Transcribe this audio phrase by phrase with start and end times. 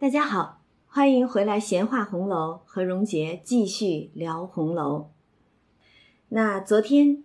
[0.00, 5.10] 大家好，欢迎回来闲话红楼，和荣杰继续聊红楼。
[6.30, 7.22] 那昨天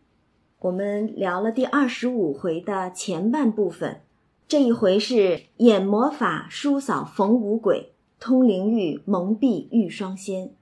[0.59, 4.01] 我们聊了第二十五回的前半部分，
[4.45, 10.53] 这一回是演魔法叔嫂逢五鬼，通灵玉蒙蔽玉双仙。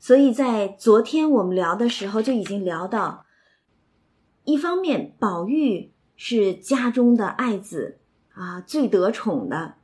[0.00, 3.24] 所以在昨天我们聊的时候就已经聊到，
[4.42, 8.00] 一方面宝玉是家中的爱子
[8.32, 9.76] 啊，最得宠的。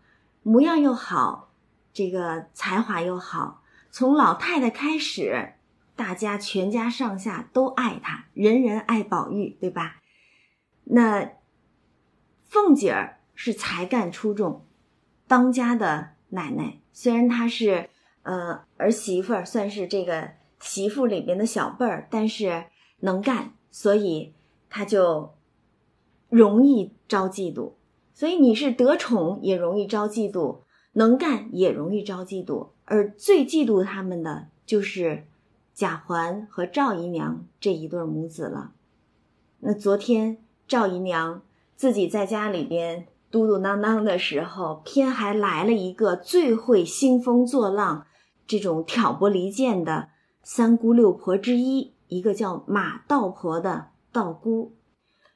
[0.43, 1.53] 模样又好，
[1.93, 5.55] 这个才华又好，从老太太开始，
[5.95, 9.97] 大家全家上下都爱她，人人爱宝玉，对吧？
[10.85, 11.33] 那
[12.47, 14.65] 凤姐儿是才干出众，
[15.27, 17.91] 当家的奶奶，虽然她是
[18.23, 22.65] 呃儿媳妇儿，算是这个媳妇里边的小辈儿，但是
[23.01, 24.35] 能干，所以
[24.69, 25.35] 她就
[26.29, 27.75] 容易招嫉妒。
[28.21, 30.59] 所以你是得宠也容易招嫉妒，
[30.93, 35.25] 能干也容易招嫉妒，而最嫉妒他们的就是
[35.73, 38.73] 贾环和赵姨娘这一对母子了。
[39.61, 40.37] 那昨天
[40.69, 41.41] 赵姨娘
[41.75, 48.05] 自己在家里边嘟嘟囔囔的时候，偏还来了一个最会兴风作浪、
[48.47, 50.11] 这种挑拨离间的
[50.43, 54.75] 三姑六婆之一，一个叫马道婆的道姑。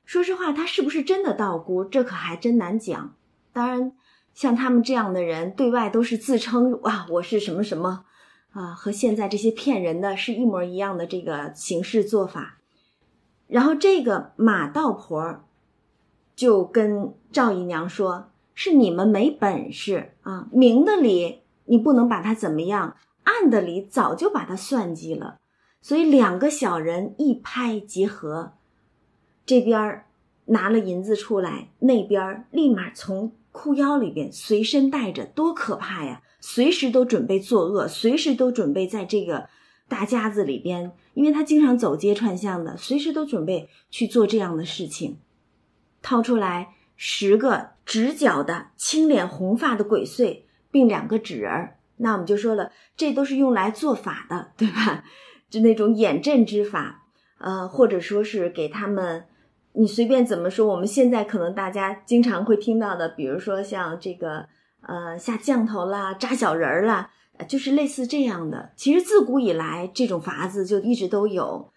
[0.05, 3.14] 说实话，他是不是真的道姑，这可还真难讲。
[3.52, 3.92] 当然，
[4.34, 8.05] 像他们这样的人，对外都是自称哇，我是什么什么，
[8.52, 12.58] 啊，和现在这些骗人的是一模一样的这个行事做法。
[13.46, 15.44] 然后这个马道婆
[16.36, 25.39] 就跟赵姨娘说：“是你们没本事啊，明的里你不能把他怎么样，暗的里早就把他算计了。
[25.80, 28.52] 所以两个小人一拍即合。”
[29.46, 30.04] 这边
[30.46, 36.22] 拿了银子出来，那边立马从裤腰里边随身带着，多可怕呀！
[36.40, 39.48] 随时都准备作恶，随时都准备在这个
[39.88, 45.18] 大家子里边，因为他经常走街串巷的，随时都准备去做这样的事情。
[46.02, 50.40] 掏出来十个直角的青脸红发的鬼祟，
[50.70, 55.04] 并两个纸人那我们就说了，这都是用来做法的，对吧？
[55.48, 57.04] 就那种眼阵之法，
[57.38, 59.24] 呃，或者说是给他们。
[59.77, 64.46] 你随便怎么说，我们现在可能大家经常会听到的，比如说像这个
[64.83, 67.11] 呃下降头啦、扎小人儿啦，
[67.48, 68.73] 就是类似这样的。
[68.77, 71.73] 其实自古以来，这种法子就一直都有，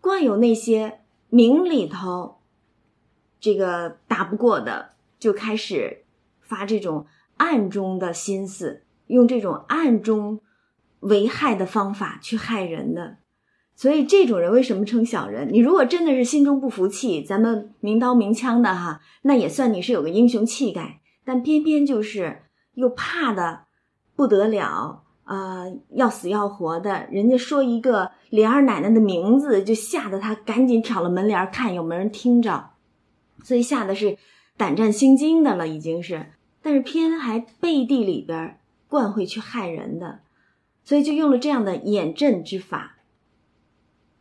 [0.00, 2.40] 惯有那些明里头
[3.38, 6.04] 这个打不过的，就开始
[6.40, 7.06] 发这种
[7.36, 10.40] 暗中的心思，用这种暗中
[11.00, 13.18] 为害的方法去害人的。
[13.76, 15.48] 所以这种人为什么称小人？
[15.52, 21.00] 你如果真的是心中不服气，咱们明刀明枪的哈，那也算你是有个英雄气概。
[21.24, 22.42] 但偏偏就是
[22.74, 23.62] 又怕的
[24.14, 27.08] 不得了啊，要死要活的。
[27.10, 32.70] 人家说一个莲儿奶奶的名字，就吓得他赶紧挑了门帘看有没有人听着，
[33.42, 34.16] 所以吓得是
[34.56, 36.26] 胆战心惊的了，已经是。
[36.62, 40.20] 但是偏还背地里边惯会去害人的，
[40.84, 42.93] 所以就用了这样的掩阵之法。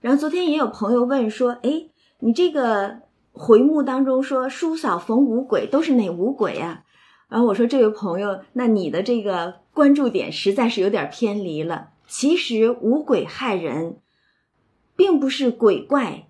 [0.03, 1.87] 然后昨天也有朋友问说：“哎，
[2.19, 6.83] 你这个回目当中说叔嫂逢五鬼，都是哪五鬼啊？”
[7.29, 11.91] 然后我说：“这位朋友，那你的这个关注点实在是有点偏离了。
[12.05, 13.95] 其实五鬼害人，
[14.97, 16.27] 并不是鬼怪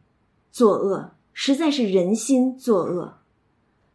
[0.52, 3.16] 作恶，实在是人心作恶。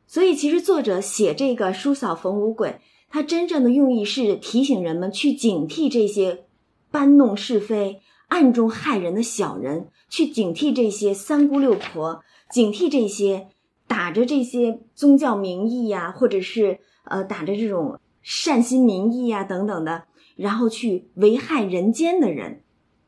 [0.09, 6.47] 所以其实作者写这个叔嫂逢五鬼，他真正的用意是提醒人们去警惕这些
[6.91, 13.49] 搬弄是非。”暗中害人的小人，去警惕这些三姑六婆，警惕这些
[13.87, 20.05] 打着这些宗教名义呀，或者是呃打着这种善心名义呀等等的，
[20.37, 22.63] 然后去危害人间的人，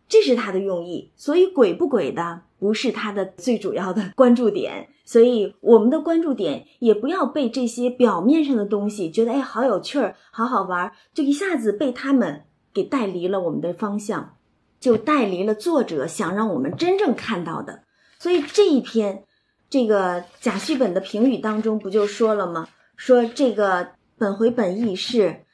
[0.09, 1.11] 这是他的用意。
[1.17, 4.89] 所以鬼不鬼的不是他的最主要的关注点。
[5.05, 14.37] 所以我们的关注点也不要被这些表面上的东西觉得哎好有趣儿，好好玩，就一下子被他们给带离了我们的方向。
[14.81, 17.85] 就带离了作者想让我们真正看到的，
[18.19, 19.25] 所以这一篇
[19.69, 22.67] 这个贾旭本的评语当中不就说了吗？
[22.97, 25.45] 说这个本回本意是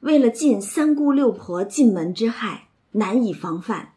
[0.00, 3.90] 为了尽三姑六婆进门之害，难以防范，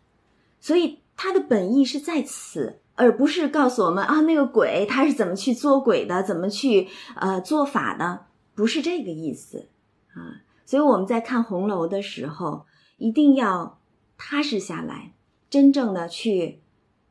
[0.59, 9.67] 所以他的本意是在此，而不是告诉我们啊那个鬼他是怎么去作鬼的，怎么去呃做法的，不是这个意思
[10.13, 10.45] 啊。
[10.67, 13.79] 所以我们在看红楼的时候，一定要。
[14.17, 15.13] 踏实下来，
[15.49, 16.61] 真正的去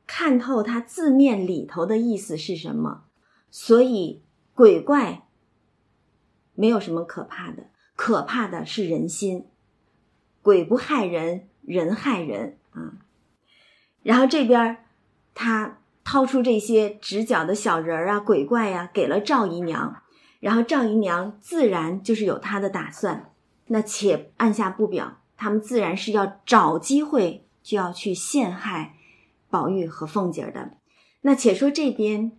[0.06, 3.04] 看透它字面里头的意思是什么。
[3.50, 4.22] 所以
[4.54, 5.26] 鬼怪
[6.54, 9.46] 没有什么可怕的，可怕的是人心，
[10.42, 12.94] 鬼不害人，人害人啊。
[14.02, 14.84] 然后这边
[15.34, 20.02] 他掏出这些直角的小人儿啊、鬼怪呀，给了赵姨娘。
[20.38, 23.32] 然后赵姨娘自然就是有她的打算，
[23.66, 28.94] 那且按下不表，他们自然是要找机会就要去陷害
[29.50, 30.72] 宝玉和凤姐的。
[31.22, 32.32] 那且说这边，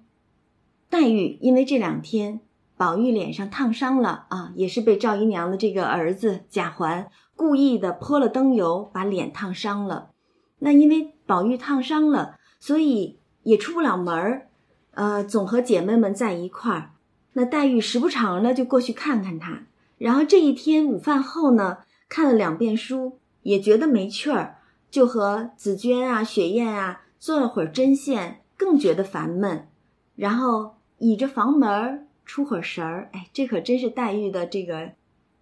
[0.89, 2.39] 黛玉因为这两天
[2.75, 10.11] 宝玉脸上烫伤了啊，也是被赵姨娘的这个儿子贾环故意的泼了灯油，把脸烫伤了。
[10.59, 14.47] 那因为宝玉烫伤了，所以也出不了门儿，
[14.91, 16.91] 呃，总和姐妹们在一块儿。
[17.33, 19.63] 那黛玉时不常的就过去看看他，
[19.97, 21.77] 然后这一天午饭后呢，
[22.09, 24.57] 看了两遍书，也觉得没趣儿，
[24.89, 29.67] 就和紫娟啊、雪雁啊做了会儿针线，更觉得烦闷，
[30.15, 33.09] 然后倚着房门出会儿神儿。
[33.13, 34.93] 哎，这可真是黛玉的这个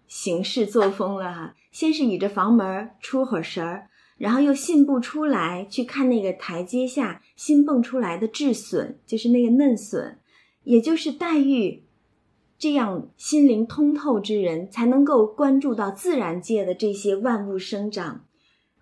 [0.06, 1.54] 行事作风了哈。
[1.70, 10.18] 先是倚着房门出会儿神儿，然后又信步出来去看那个台阶下新蹦出来的稚笋，就是那个嫩笋，
[10.64, 11.85] 也就是黛玉。
[12.58, 18.24] 这样心灵通透之人，才能够关注到自然界的这些万物生长。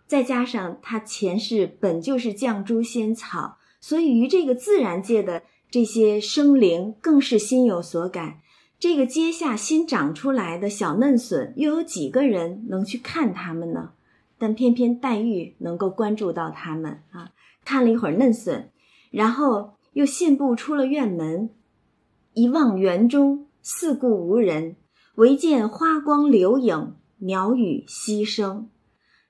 [0.06, 8.40] 再加上他前世本就是绛珠仙草，所以于这个自然界的这些生灵更是心有所感。
[8.78, 13.92] 这个阶下新长出来的小嫩笋，又有几个人能去看他们呢？
[14.36, 17.30] 但偏偏黛玉能够关注到他们啊！
[17.64, 18.68] 看了一会儿嫩笋，
[19.10, 21.48] 然后又信步出了院门，
[22.34, 23.46] 一望园中。
[23.66, 24.76] 四顾无人，
[25.14, 28.68] 唯见花光流影，鸟语溪声，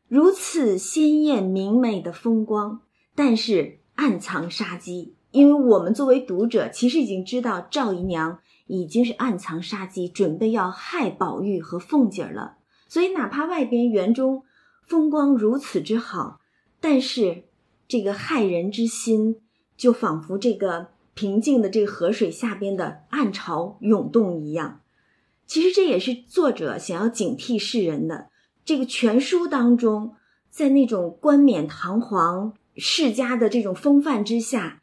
[0.09, 2.81] 如此鲜艳明媚的风光，
[3.15, 5.15] 但是暗藏杀机。
[5.31, 12.57] 因为我们作为读者，其实已经知道赵姨娘已经是暗藏杀机，准备要害宝玉和凤姐了。
[12.89, 14.43] 所以，哪怕外边园中
[14.85, 16.41] 风光如此之好，
[16.81, 17.45] 但是
[17.87, 19.37] 这个害人之心，
[19.77, 20.89] 就仿佛这个。
[21.15, 24.81] 平静的这个河水下边的暗潮涌动一样，
[25.47, 28.31] 其实这也是作者想要警惕世人的。
[28.65, 30.17] 这个全书当中，
[30.51, 34.83] 在那种冠冕堂皇、世家的这种风范之下，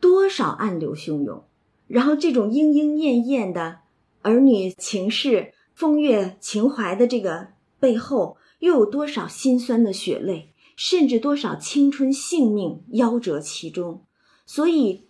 [0.00, 1.44] 多少暗流汹涌，
[1.86, 3.80] 然后这种莺莺燕燕的
[4.22, 7.48] 儿女情事、风月情怀的这个
[7.78, 14.04] 背后，又有多少心酸的血泪，甚至多少青春性命夭折其中，
[14.46, 15.03] 所以。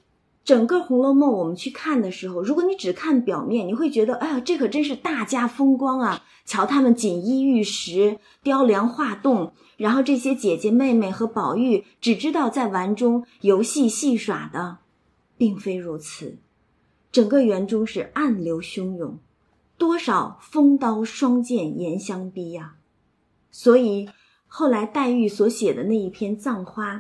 [0.45, 6.23] 整个《红楼梦》，我们去看的时候，如果你只看表面，你会觉得，哎呀，这可真是大家风光啊！
[6.45, 14.77] 瞧他们锦衣玉食、雕梁画栋，然后这些姐姐妹妹和宝玉只知道在玩中游戏戏耍的，
[15.39, 16.37] 并非如此。
[17.11, 19.19] 整个园中是暗流汹涌，
[19.79, 22.75] 多少风刀霜剑严相逼呀！
[23.51, 24.11] 所以
[24.47, 26.95] 后来黛玉所写的那一篇《葬花》。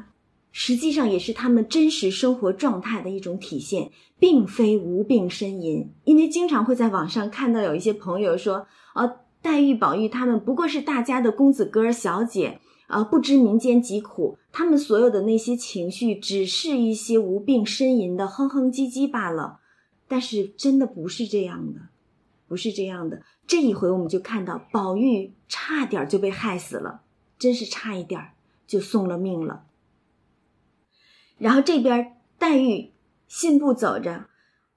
[0.56, 3.90] 实际上也是他们真实生活状态的一种体现，
[4.20, 5.90] 并非无病呻吟。
[6.04, 19.58] 因为经常会在网上看到有一些朋友说：“呃，黛玉、宝玉他们不过是大家的公子哥儿、小姐，啊，不知民间疾苦，他们所有的那些情绪，只是一些无病呻吟的哼哼唧唧罢了。”
[20.06, 21.80] 但是真的不是这样的，
[22.46, 23.22] 不是这样的。
[23.48, 27.00] 这一回我们就看到宝玉差点就被害死了，
[27.40, 28.22] 真是差一点
[28.68, 29.63] 就送了命了。
[31.38, 32.92] 然后这边黛玉
[33.26, 34.26] 信步走着，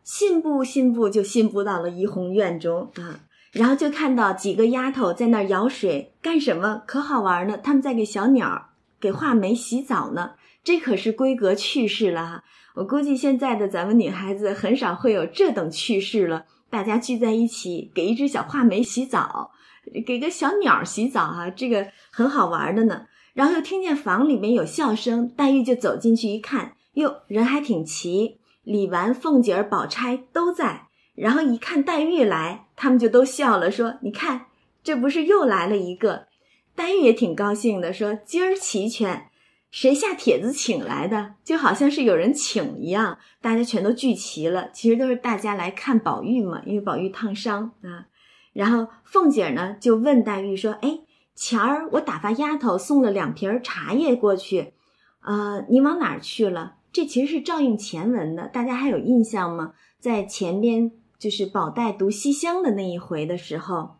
[0.04, 3.22] 信步信步就信步到了怡红院中啊，
[3.52, 6.84] 然后就看到几个丫头在那儿舀水干什么？
[6.86, 7.58] 可好玩呢！
[7.58, 10.32] 他们在给小鸟给画眉洗澡呢，
[10.64, 12.44] 这可是闺阁趣事了哈。
[12.76, 19.52] 我估计现在的咱们女孩子很少会有这等趣事了，大家聚在一起给一只小画眉洗澡，
[20.06, 23.06] 给个小鸟洗澡哈，这个很好玩的呢。
[23.38, 30.88] 然后又听见房里面有笑声，黛玉就走进去一看，哟，人还挺齐，李纨、凤姐儿、宝钗都在。
[31.13, 34.48] 然后一看黛玉来，他们就都笑了，说：“你看，
[34.84, 36.25] 这不是又来了一个？”
[36.75, 39.27] 黛玉也挺高兴的，说：“今儿齐全，
[39.70, 41.36] 谁下帖子请来的？
[41.44, 44.72] 就好像是有人请一样，大家全都聚齐了。
[44.74, 48.08] 其实都是大家来看宝玉嘛，因为宝玉烫伤啊。
[48.53, 51.01] 然后凤姐儿呢就问黛玉说：‘哎。’
[51.38, 54.74] 前儿我打发丫头送了两瓶茶叶过去，
[55.22, 56.77] 呃，你往哪儿去了？
[56.91, 59.74] 这其实是照应前文的，大家还有印象吗？
[60.00, 63.98] 在前边就是宝黛读西厢的那一回的时候，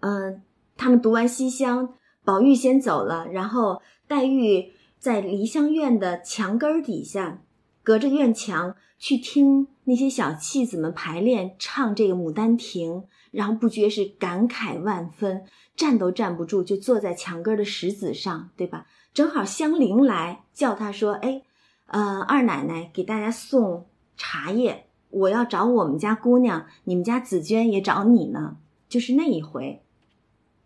[0.00, 0.42] 嗯，
[0.76, 7.42] 他们读完西厢，宝玉先走了，然后黛玉在梨香院的墙根底下，
[7.82, 12.92] 隔着院墙去听那些小戏子们排练唱这个《牡丹亭》，
[13.30, 15.46] 然后不觉是感慨万分，
[15.80, 18.86] 站都站不住，就坐在墙根的石子上，对吧？
[19.14, 21.40] 正好香菱来叫他说：“哎，
[21.86, 28.58] 呃，二奶奶给大家送茶叶，我要找我们家姑娘，你们家紫娟也找你呢。”
[28.90, 29.82] 就是那一回。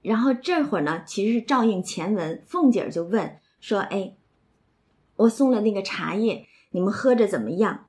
[0.03, 4.17] 然后这会儿呢，其实是照应前文，凤姐儿就问说：“哎，
[5.15, 7.87] 我送了那个茶叶，你们喝着怎么样？”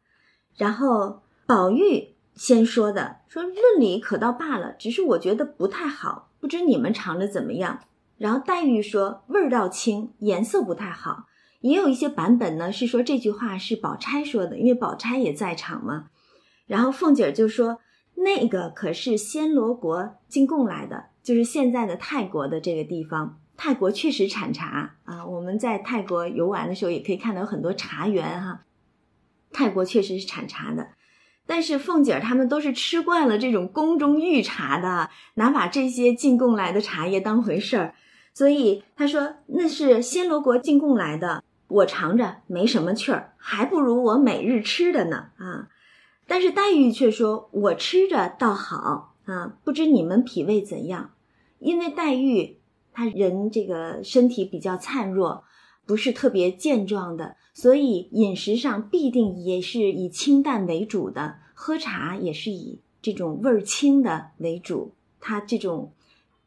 [0.55, 2.11] 然后宝玉。
[2.35, 7.79] 先说的说论理可倒罢了，只是我觉得不太好，不知你们尝着怎么样。
[8.19, 11.25] 然后黛玉说味儿倒轻，颜色不太好。
[11.61, 16.09] 也有一些版本呢是说这句话是宝钗说的，因为宝钗也在场嘛。
[16.67, 17.79] 然后凤姐就说
[18.13, 23.41] 那个可是暹罗国进贡来的，就是现在的泰国的这个地方。
[23.57, 28.61] 泰国确实产茶啊，我们在泰国游玩的时候也可以看到很多茶园哈。
[29.51, 30.89] 泰国确实是产茶的。
[31.47, 37.93] 但是凤姐儿他们都是吃惯了这种宫中御茶的，哪把这些进贡来的茶叶当回事儿？
[38.33, 45.69] 所以他说那是暹罗国进贡来的，我尝着没什么趣儿，还不如我每日吃的呢啊！
[46.27, 51.11] 但是黛玉却说，我吃着倒好啊，不知你们脾胃怎样？
[51.59, 52.57] 因为黛玉
[52.91, 55.43] 她人这个身体比较孱弱，
[55.85, 57.37] 不是特别健壮的。
[57.57, 64.93] 所以饮食上必定也是以清淡为主的，喝茶也是以这种味儿轻的为主。
[65.21, 65.93] 他这种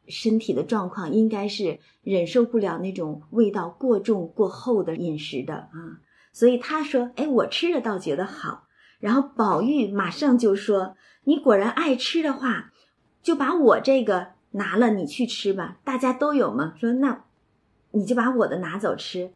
[0.07, 5.99] 身体的状况应该是忍受不了那种味道过重过厚的饮食的啊。
[6.31, 8.67] 所以他说：“哎，我吃的倒觉得好。”
[9.01, 12.71] 然后宝玉马上就说：“你果然爱吃的话，
[13.23, 15.79] 就把我这个拿了，你去吃吧。
[15.83, 16.75] 大家都有嘛。
[16.79, 17.23] 说那
[17.93, 19.31] 你就把我的拿走吃。”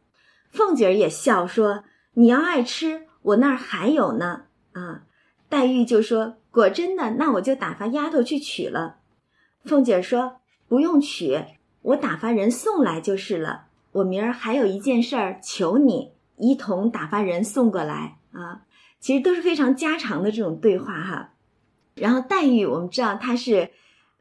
[0.53, 1.83] 凤姐儿也笑说
[2.13, 4.43] ：“你要爱吃，我那儿还有呢。”
[4.73, 5.03] 啊，
[5.49, 8.97] 黛玉就说：“果真的，那我就打发丫头去取了。”
[9.65, 10.37] 凤姐儿说
[10.69, 11.43] ：“不用取，
[11.81, 13.65] 我打发人送来就是了。
[13.93, 18.61] 我明儿还有一件事儿，求你一同打发人送过来啊。”
[19.01, 21.33] 其实都是非常家常的这种对话哈。
[21.95, 23.71] 然后黛玉，我们知道她是，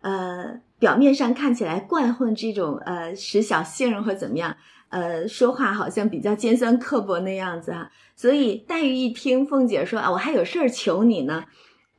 [0.00, 4.56] 呃，表面上看起来惯混这种呃使小性或怎么样。
[4.88, 11.44] 呃，说话好像比较尖酸刻薄那样子哈，所以黛玉一听凤姐说啊，我还有事儿求你呢，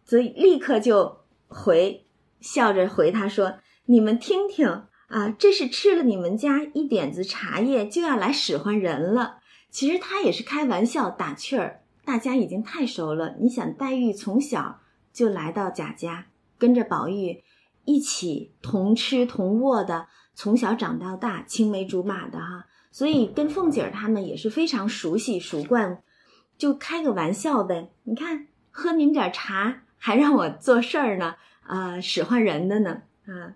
[0.04, 2.06] 所以立刻就回
[2.42, 3.54] 笑着回她说
[3.88, 4.68] ：“你们听听
[5.08, 9.38] 啊，这是吃了你们家一点子茶叶就要来使唤人了。
[9.72, 13.38] 其实她也是开玩笑打趣儿，大家已经太熟了。
[13.40, 14.82] 你想，黛玉从小
[15.14, 16.26] 就来到贾家，
[16.60, 17.42] 跟着宝玉
[17.86, 26.04] 一起同吃同卧的，从小长到大，青梅竹马的哈。”所以跟凤姐儿他们也是非常熟悉熟惯，
[26.60, 27.92] 就开个玩笑呗。
[28.04, 33.56] 你看喝你们点茶，还让我做事儿呢，啊，使唤人的呢，啊。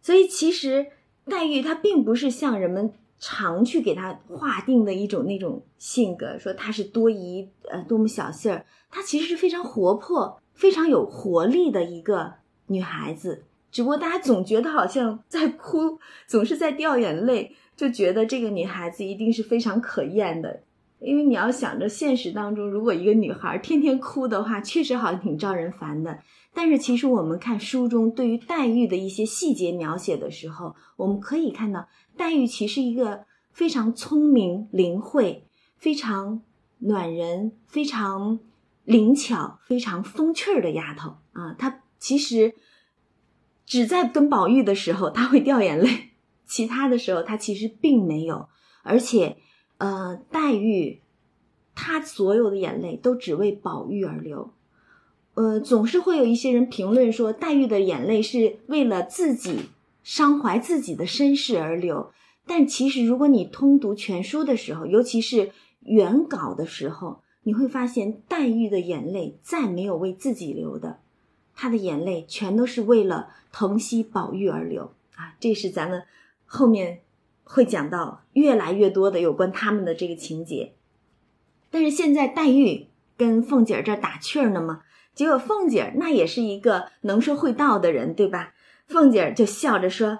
[0.00, 0.86] 所以其实
[1.26, 8.64] 黛玉她并不是像人们常去给她划定的一种那种性格，说她是多疑，呃，多么小性儿。
[8.90, 12.36] 她其实是非常活泼、非常有活力的一个
[12.68, 15.98] 女孩子，只不过大家总觉得好像在哭，
[16.28, 17.56] 总是在掉眼泪。
[17.74, 20.62] 就觉得这个女孩子一定是非常可厌的，
[21.00, 26.18] 因为你要想着现实当中，如果一个女孩天天哭的话，确实好像挺招人烦的。
[26.52, 35.46] 但是其实我们看书中对于黛玉的一些细节描写的时候，我们可以看到黛玉其实一个非常聪明灵慧、
[35.78, 36.42] 非常
[36.78, 38.38] 暖人、非常
[38.84, 41.54] 灵巧、非常风趣儿的丫头啊。
[41.58, 42.54] 她其实
[43.64, 46.10] 只在跟宝玉的时候，他会掉眼泪。
[46.44, 48.48] 其他的时候，他其实并没有，
[48.82, 49.38] 而且，
[49.78, 51.00] 呃，黛玉，
[51.74, 54.50] 她所有的眼泪都只为宝玉而流，
[55.34, 59.70] 呃，总是会有一些人评论说，黛玉的眼泪是为了自己
[60.02, 62.12] 伤怀自己的身世而流。
[62.46, 70.98] 但其实，如果你通读全书的时候，尤其是原稿的时候，你会发现，黛玉的眼泪再没有为自己流的，
[71.54, 75.34] 她的眼泪全都是为了疼惜宝玉而流啊！
[75.38, 76.04] 这是咱们。
[76.44, 77.00] 后面
[77.44, 80.74] 会讲到越来越多的有关他们的这个情节，
[81.70, 84.82] 但是现在黛玉跟凤姐儿这打趣儿呢嘛，
[85.14, 88.52] 结果凤姐儿那也是一个能说会道的人，对吧？
[88.86, 90.18] 凤姐儿就笑着说：“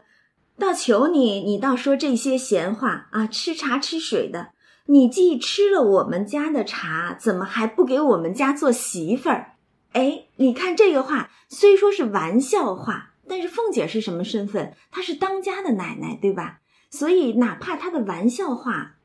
[0.59, 3.27] 倒求你，你倒说这些闲话啊！
[3.27, 4.53] 吃茶吃水的，
[4.87, 9.52] 你既吃了我们家的茶，怎么还不给我们家做媳妇儿？
[9.93, 14.75] 哎，你看这个话虽说是玩笑话。”但是凤姐是什么身份？
[14.91, 16.59] 她是当家的奶奶，对吧？
[16.91, 18.97] 所以哪怕她的玩笑话，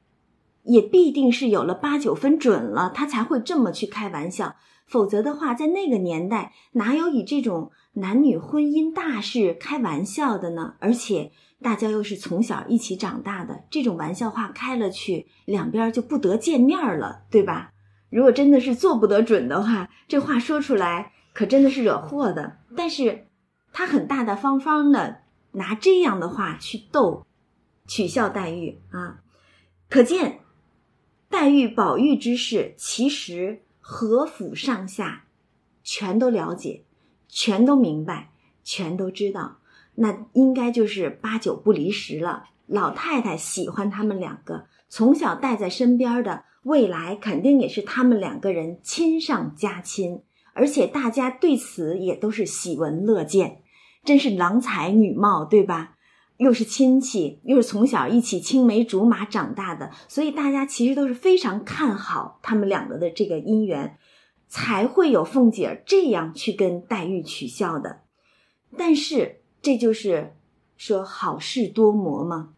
[0.64, 4.56] 也必定是有了八九分准了，她才会这么去开玩笑。
[4.88, 10.74] 否则的话，在那个年代哪有以这种男女婚姻大事开玩笑的呢？
[10.80, 17.72] 而且大家又是从小一起长大的，这种玩笑话开了去，两边就不得见面了，对吧？
[18.10, 22.58] 如果真的是做不得准的话，这话说出来可真的是惹祸的。
[22.76, 23.28] 但是
[23.74, 27.26] 他很大大方方的拿这样的话去逗，
[27.86, 29.22] 取笑黛玉啊，
[29.90, 30.40] 可见
[31.30, 35.26] 黛玉、宝玉之事，其实何府上下
[35.84, 36.86] 全都了解，
[37.28, 38.32] 全都明白，
[38.64, 39.58] 全都知道。
[39.96, 42.46] 那应该就是八九不离十了。
[42.68, 46.46] 老太太喜欢他们两个，从小带在身边的。
[46.68, 50.22] 未来肯定也是他们两个人亲上加亲，
[50.54, 53.62] 而且大家对此也都是喜闻乐见，
[54.04, 55.96] 真是郎才女貌，对吧？
[56.36, 63.98] 又是亲戚，又是从小一起青梅竹马长大的，所以大家其实都是非常看好他们两个的这个姻缘，
[64.50, 68.02] 才会有凤姐这样去跟黛玉取笑的。
[68.78, 70.36] 但是这就是
[70.76, 72.50] 说好事多磨吗？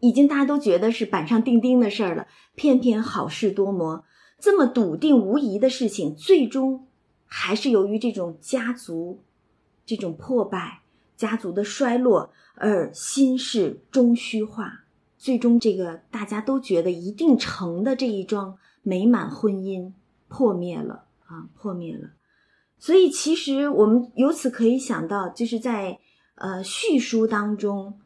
[0.00, 4.04] 已经大家都觉得是板上钉钉的事儿了，偏偏好事多磨，
[4.38, 6.88] 这么笃定无疑的事情，最终
[7.26, 9.22] 还是由于这种家族
[9.84, 10.80] 这种破败、
[11.16, 14.84] 家族的衰落而心事终虚化，
[15.18, 19.92] 最终这个大家都觉得一定成的这一桩美满婚姻
[20.28, 22.10] 破灭了啊，破灭了。
[22.78, 25.98] 所以其实我们由此可以想到，就是在
[26.36, 28.00] 呃叙书当中。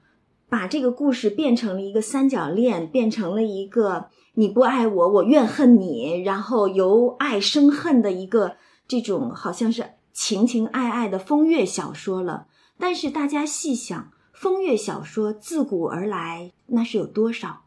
[0.48, 12.46] 把这个故事变成了一个三角恋，变成了一个你不爱我，我怨恨你，然后由爱生恨的一个这种好像是情情爱爱的风月小说了。
[12.78, 17.62] 但是大家细想，风月小说自古而来，那是有多少？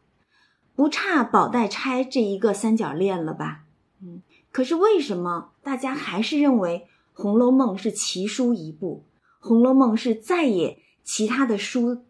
[0.74, 3.64] 不差宝黛钗这一个三角恋了吧？
[4.00, 6.86] 嗯，可是为什么大家还是认为
[7.20, 9.04] 《红楼梦》是奇书一部，
[9.46, 12.04] 《红楼梦》是再也其他的书？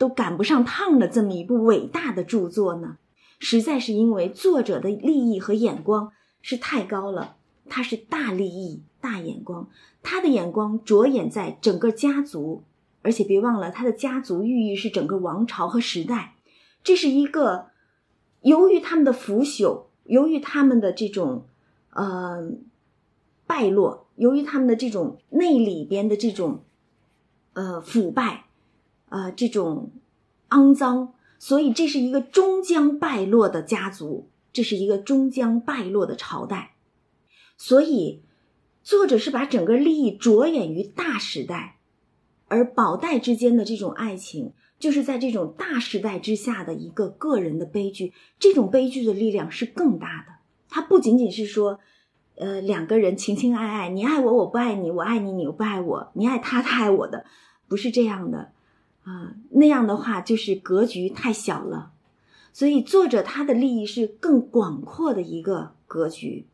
[0.00, 2.96] 都赶不上趟的这么一部伟大的著作呢，
[3.38, 7.36] 实在是因为作者的利益和眼光是太高了。
[7.68, 9.68] 他是大利益、大眼光，
[10.02, 12.62] 他的眼光着眼在整个家族，
[13.02, 16.34] 而且别忘了他的家族寓意是整个王朝和时代。
[16.82, 17.66] 这是一个
[18.40, 21.44] 由于他们的腐朽，由于他们的这种
[21.90, 22.52] 呃
[23.46, 26.60] 败落，由于他们的这种内里边的这种
[27.52, 28.46] 呃腐败。
[29.10, 29.90] 啊，这种
[30.50, 36.74] 肮脏，所以这是一个终将败落的家族，这是一个终将败落的朝代。
[37.56, 38.22] 所以，
[38.82, 41.78] 作者是把整个利益着眼于大时代，
[42.48, 48.12] 而宝黛之间的这种爱情，就是在这种大时代之下的一个个人的悲剧。
[48.38, 50.34] 这种悲剧的力量是更大的，
[50.68, 51.78] 它不仅仅是说，
[52.36, 57.26] 呃，两个人情情爱爱，你爱我，我不爱你，我爱你，你又不爱我，你爱他，他爱我的，
[57.68, 58.52] 不是这样的。
[59.04, 61.92] 啊，那样的话就是格局太小了，
[62.52, 66.46] 所以作者他的利益是更广阔的一个格局，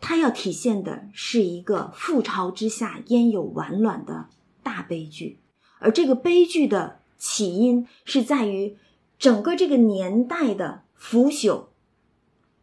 [0.00, 4.26] 他要体现的是一个覆巢之下焉有完卵的
[4.62, 5.38] 大悲剧，
[5.78, 8.76] 而这个悲剧的起因是在于
[9.18, 11.66] 整个这个年代的腐朽、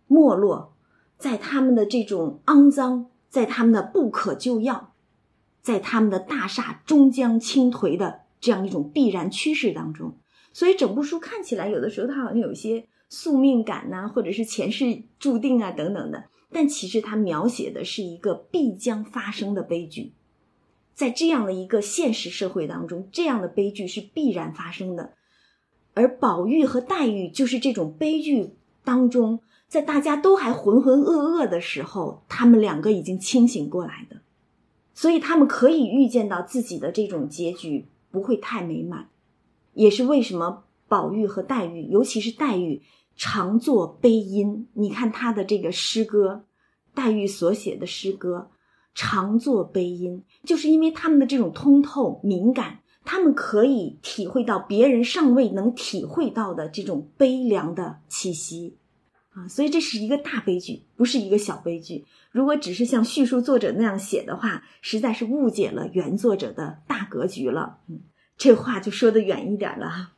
[0.08, 0.74] 没落，
[1.18, 4.92] 在他们的这种肮脏，在他们的不可救药，
[5.62, 8.24] 在他们的大厦终将倾颓的。
[8.40, 10.18] 这样一种必然趋势当中，
[10.54, 20.14] 所以整部书看起来有的时候它好像有些宿命感呐，或者是前世注定啊等等的，但其实它描写的是一个必将发生的悲剧，
[20.94, 25.14] 在这样的一个现实社会当中，这样的悲剧是必然发生的，
[25.94, 34.22] 而宝玉和黛玉就是这种悲剧当中，在大家都还浑浑噩噩的时候，他们两个已经清醒过来的，
[34.94, 37.88] 所以他们可以预见到自己的这种结局。
[38.12, 39.10] 不会太美满，
[39.74, 42.82] 也是为什么宝玉和黛玉，尤其是黛玉
[43.16, 44.68] 常作悲音。
[44.74, 46.46] 你看她的这个诗歌，
[46.94, 48.50] 黛玉所写的诗歌
[48.96, 58.79] 常作悲音，就是因为他们的这种通透敏感，他们可以体会到别人尚未能体会到的这种悲凉的气息
[59.48, 62.06] 所以这是一个大悲剧，不是一个小悲剧。
[62.32, 67.80] 如果只是像叙述作者那样写的话，实在是误解了原作者的大格局了。
[67.88, 68.02] 嗯，
[68.38, 70.12] 这话就说的远一点了哈。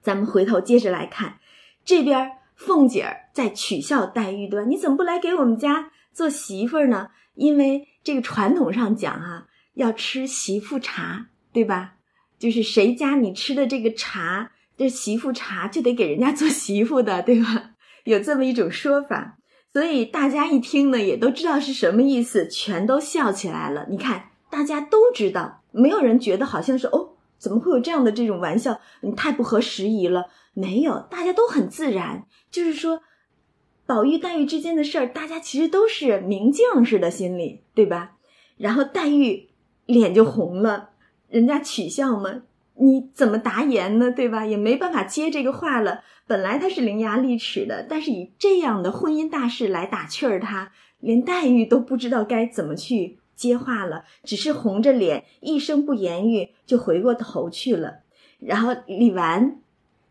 [0.00, 1.38] 咱们回头接着来看，
[1.84, 4.70] 这边凤姐儿在取笑黛玉端？
[4.70, 7.10] 你怎么不来给我们家做媳妇儿呢？
[7.34, 11.94] 因为这个传统上讲啊，要吃媳妇茶，对吧？
[12.38, 17.72] 就是谁家你吃的这个茶，这媳妇茶就得给人家做媳妇的，对吧？
[18.08, 19.38] 有这么一种说法。
[19.72, 23.86] 所以大家一听呢，也都知道是什么意思，全都笑起来了。
[23.90, 28.80] 你看，大家都知道，没有人觉得好像是哦，怎么会有这样的这种玩笑？
[29.02, 30.30] 你太不合时宜了。
[30.54, 33.02] 没有，大家都很自然，就是说，
[33.86, 38.16] 宝玉黛玉之间的事儿，大家其实都是明镜似的，心里对吧？
[38.56, 39.50] 然后黛玉
[39.86, 40.90] 脸就红了，
[41.28, 42.42] 人家取笑嘛，
[42.80, 44.10] 你怎么答言呢？
[44.10, 44.46] 对吧？
[44.46, 46.02] 也没办法接这个话了。
[46.26, 58.00] 本来他是伶牙俐齿的，但是以这样的婚姻大事来打趣儿，他连黛玉都不知道该怎么去接话了，只是红着脸，一声不言语就回过头去了。
[58.38, 59.60] 然后李纨。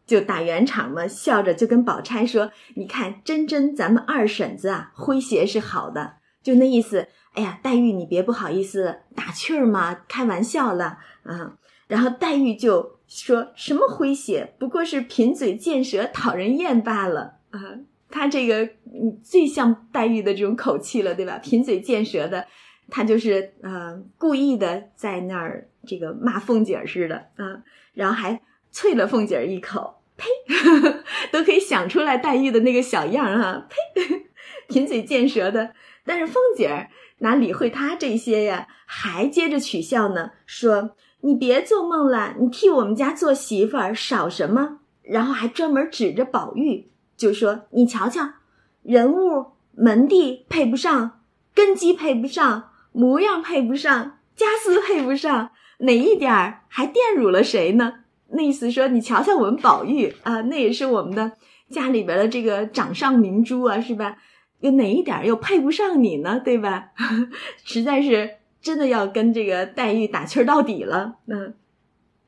[0.06, 7.10] 就打圆场嘛，笑着就跟宝钗说：“你看，真真咱们二婶子啊，诙谐是好的，就那意思。
[7.34, 17.60] 哎呀，黛玉，你别不好意思打趣儿嘛，开玩笑了啊。”然后黛玉就说什么诙谐，不过是贫嘴贱舌，讨人厌罢了啊。
[18.10, 18.70] 他这个
[19.24, 21.38] 最像黛玉的这种口气了，对吧？
[21.40, 22.46] 贫嘴贱舌的，
[22.90, 29.96] 他就是呃故意的在那儿这个骂凤姐似的啊，然后还啐了凤姐一口。
[30.18, 30.26] 呸，
[31.32, 33.68] 都可以想出来黛玉的那个小样儿哈！
[33.94, 34.02] 呸，
[34.68, 35.74] 贫嘴贱舌的。
[36.06, 38.68] 但是凤姐儿哪理会他这些呀？
[38.88, 40.96] 还接着取笑呢，说
[41.28, 46.88] ：“你别做梦了，你替我们家做媳妇儿少什么？”然后还专门指着宝玉
[47.18, 48.30] 就说：“你瞧瞧，
[48.82, 51.20] 人物门第配不上，
[51.54, 57.96] 根基配不上，模样配不上，家私配不上，哪一点儿还玷辱了谁呢？”
[58.32, 61.34] 那意思说，你瞧瞧我们宝玉啊，那也是我们的
[61.70, 64.16] 家里边的这个掌上明珠啊，是吧？
[64.62, 66.40] 有哪一点又配不上你呢？
[66.40, 66.92] 对吧？
[67.66, 71.18] 实在是真的要跟这个黛玉打气儿到底了。
[71.26, 71.54] 嗯，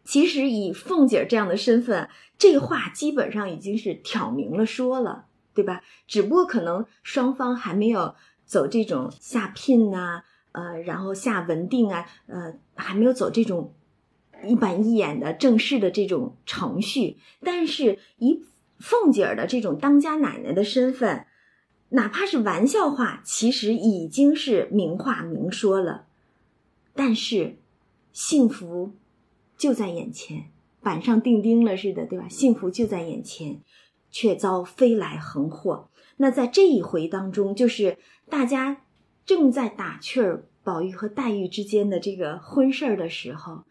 [0.04, 5.82] 其实以凤姐这样的身份，这话基本上已经是挑明了说了，对吧？
[6.08, 8.16] 只不过可能双方还没有
[8.46, 13.74] 走这种下聘呐，呃，然后下文定啊，呃，还没有走这种。
[14.42, 18.42] 一板一眼的正式的这种程序，但是以
[18.78, 21.26] 凤姐儿的这种当家奶奶的身份，
[21.90, 26.06] 哪怕是玩笑话，其实已经是明话明说了。
[26.94, 27.58] 但是
[28.12, 28.94] 幸福
[29.58, 30.50] 就在眼前，
[30.82, 32.28] 板上钉钉了似的，对吧？
[32.30, 33.62] 幸福就在眼前，
[34.12, 35.90] 却遭飞来横祸。
[36.18, 37.98] 那在这一回当中，就是
[38.30, 38.82] 大家
[39.26, 43.64] 正在打趣儿宝玉和黛玉之间的这个婚事儿的时候。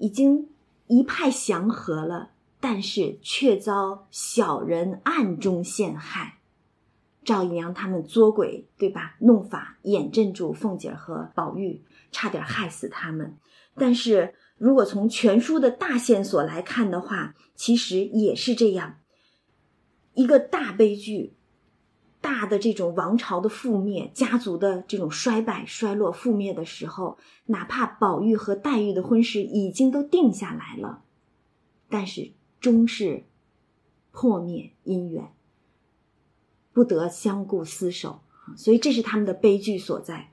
[0.00, 0.50] 已经
[0.86, 6.37] 一派祥和了，但是却遭小人暗中陷害，
[7.28, 9.16] 赵姨娘他们作鬼，对吧？
[9.20, 13.36] 弄法眼镇住凤姐和宝玉，差点害死他们。
[13.74, 19.00] 但是如果从全书的大线索来看的话，其实也是这样，
[20.14, 21.34] 一个大悲剧。
[22.22, 31.04] 大的这种王朝的覆灭，家族的这种衰败、衰落、覆灭的时候，哪怕宝玉和黛玉的婚事已经都定下来了，
[31.90, 33.24] 但是终是
[34.10, 35.30] 破灭姻缘，
[36.78, 38.20] 不得相顾厮守，
[38.56, 40.28] 所以这是他们的悲剧所在。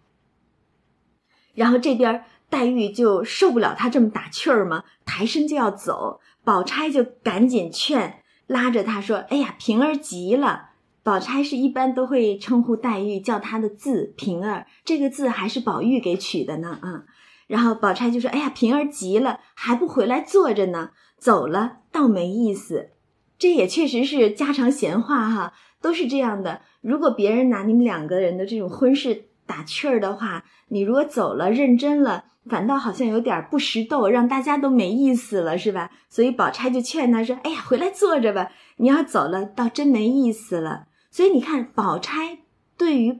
[1.55, 10.69] 然后这边黛玉就受不了他这么打趣儿嘛，抬身就要走，宝钗就赶紧劝，拉着他说：“哎呀，平儿急了。”
[11.01, 17.05] 宝钗是一般都会称呼黛玉叫她的字平儿，这个字还是宝玉给取的呢啊。
[17.47, 22.91] 然后宝钗就说：“哎呀，平儿急了，还不回来坐着呢，走了倒没意思。”
[23.37, 25.53] 这也确实是家常闲话哈，
[25.85, 26.61] 都是这样的。
[26.81, 35.91] 如果别人拿你们两个人的这种婚事打趣儿的话，你如果走了认真了，反倒好像有点不识逗，让大家都没意思了，是吧？
[36.09, 42.39] 所以宝钗就劝他说：“哎呀，回来坐着吧，你要走了，倒真没意思了。”所以你看，宝钗
[42.75, 43.19] 对于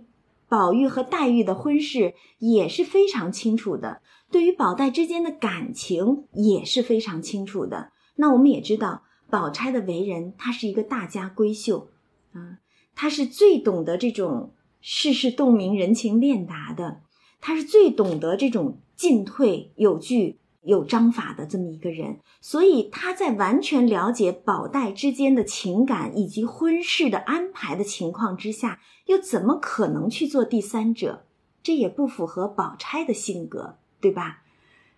[0.49, 4.01] 宝玉和黛玉的婚事也是非常清楚的，
[4.31, 7.91] 对于宝黛之间的感情也是非常清楚的。
[8.15, 11.89] 那我们也知道，宝钗的为人，她是一个大家闺秀，
[12.35, 12.59] 啊，
[12.93, 17.01] 他是最懂得这种世事洞明、人情练达的，
[17.41, 20.37] 他是最懂得这种进退有据。
[20.65, 31.27] 有章法的这么一个人，所以他在完全了解宝黛之间的情感以及婚事的安排的情况之下，又怎么可能去做第三者？
[31.61, 34.41] 这也不符合宝钗的性格，对吧？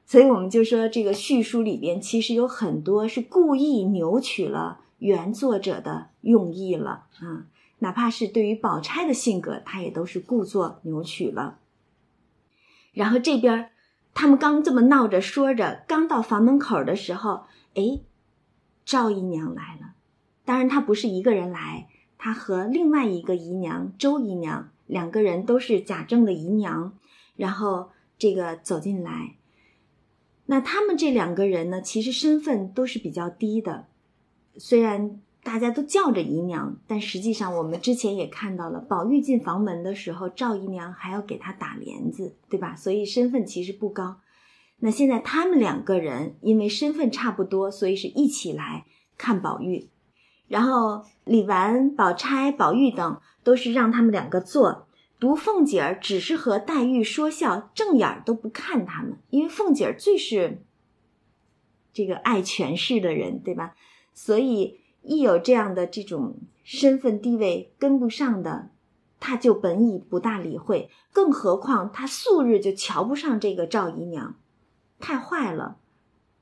[0.05, 7.47] 所以我们就说，这个叙述里边其实有很多是故意扭曲了原作者的用意了啊，
[7.79, 11.59] 哪怕是对于宝钗的性格，他也都是故作扭曲了。
[12.93, 13.69] 然后这边。
[14.19, 17.43] 他们刚这么闹着说着，刚到房门口的时候，
[17.75, 17.99] 哎，
[18.83, 19.93] 赵姨娘来了。
[20.43, 26.97] 当然，她不是一个人来，她和另外一个姨娘周姨娘两个人都是贾政的姨娘，
[27.35, 29.35] 然后这个走进来。
[30.47, 33.85] 那他们这两个人呢，其实身份都是比较低的，
[34.59, 42.75] 虽然大家都叫着姨娘，但实际上我们之前也看到了，宝玉进房门的时候，赵姨娘还要给他打帘子，对吧？
[42.75, 44.17] 所以身份其实不高。
[44.79, 48.85] 那现在他们两个人因为身份差不多，所以是一起来
[49.17, 49.89] 看宝玉。
[50.47, 54.87] 然后李纨、宝钗、宝玉等都是让他们两个坐，
[55.19, 60.61] 独凤姐儿只是和黛玉说笑，正眼儿都不看他们，因为凤姐儿最是
[61.91, 63.75] 这个爱权势的人，对吧？
[64.19, 68.71] 所以一有这样的这种身份地位跟不上的，
[69.19, 74.35] 他就本已不大理会，更何况他素日就瞧不上这个赵姨娘，
[74.99, 75.77] 太坏了，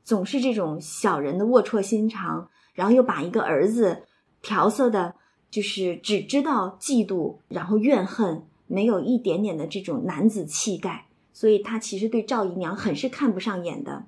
[0.06, 2.50] 总是这种小人的龌龊心肠。
[2.74, 4.04] 然后又把一个儿子
[4.42, 5.16] 调色的，
[5.50, 14.08] 就是只知道嫉妒，然后怨恨，没有一点点的这种男子气概，所以他其实对赵姨娘很是看不上眼的，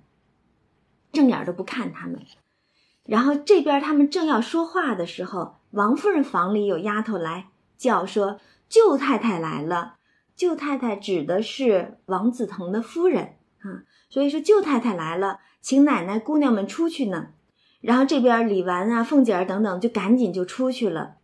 [1.11, 2.21] 正眼都不看他们。
[3.07, 8.39] 然后这边他们正要说话的时候，王夫人房里有丫头来叫说
[8.69, 9.95] ：“舅太太来了。”
[10.35, 17.29] 舅太太指的是王子腾的夫人啊，所以说舅太太来了，请奶奶姑娘们出去呢。
[17.81, 21.15] 然后这边李纨啊、凤姐儿等等就赶紧就出去了，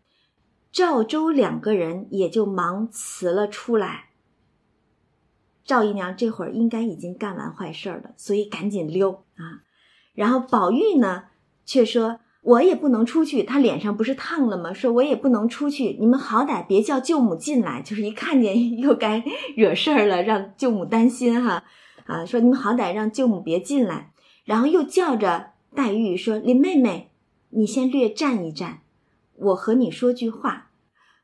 [0.71, 4.05] 赵周两个人也就忙辞了出来。
[5.63, 9.61] 赵姨娘这会儿应该已经干完坏事了，所以赶紧溜啊。
[10.13, 11.25] 然后宝玉呢，
[11.65, 14.73] 却说：“我也不能出去。”他脸上不是烫了吗？
[14.73, 19.23] 说：“我也不能出去，你们好歹别叫舅母进来。”就是一看见 又该
[19.55, 21.63] 惹事儿了，让舅母担心哈
[22.05, 22.25] 啊。
[22.25, 24.11] 说：“你们好歹让舅母别进来。”
[24.45, 25.51] 然后又叫着。
[25.75, 27.09] 黛玉说：“林妹妹，
[27.49, 28.81] 你先略站一站，
[29.35, 30.67] 我和你说句话。”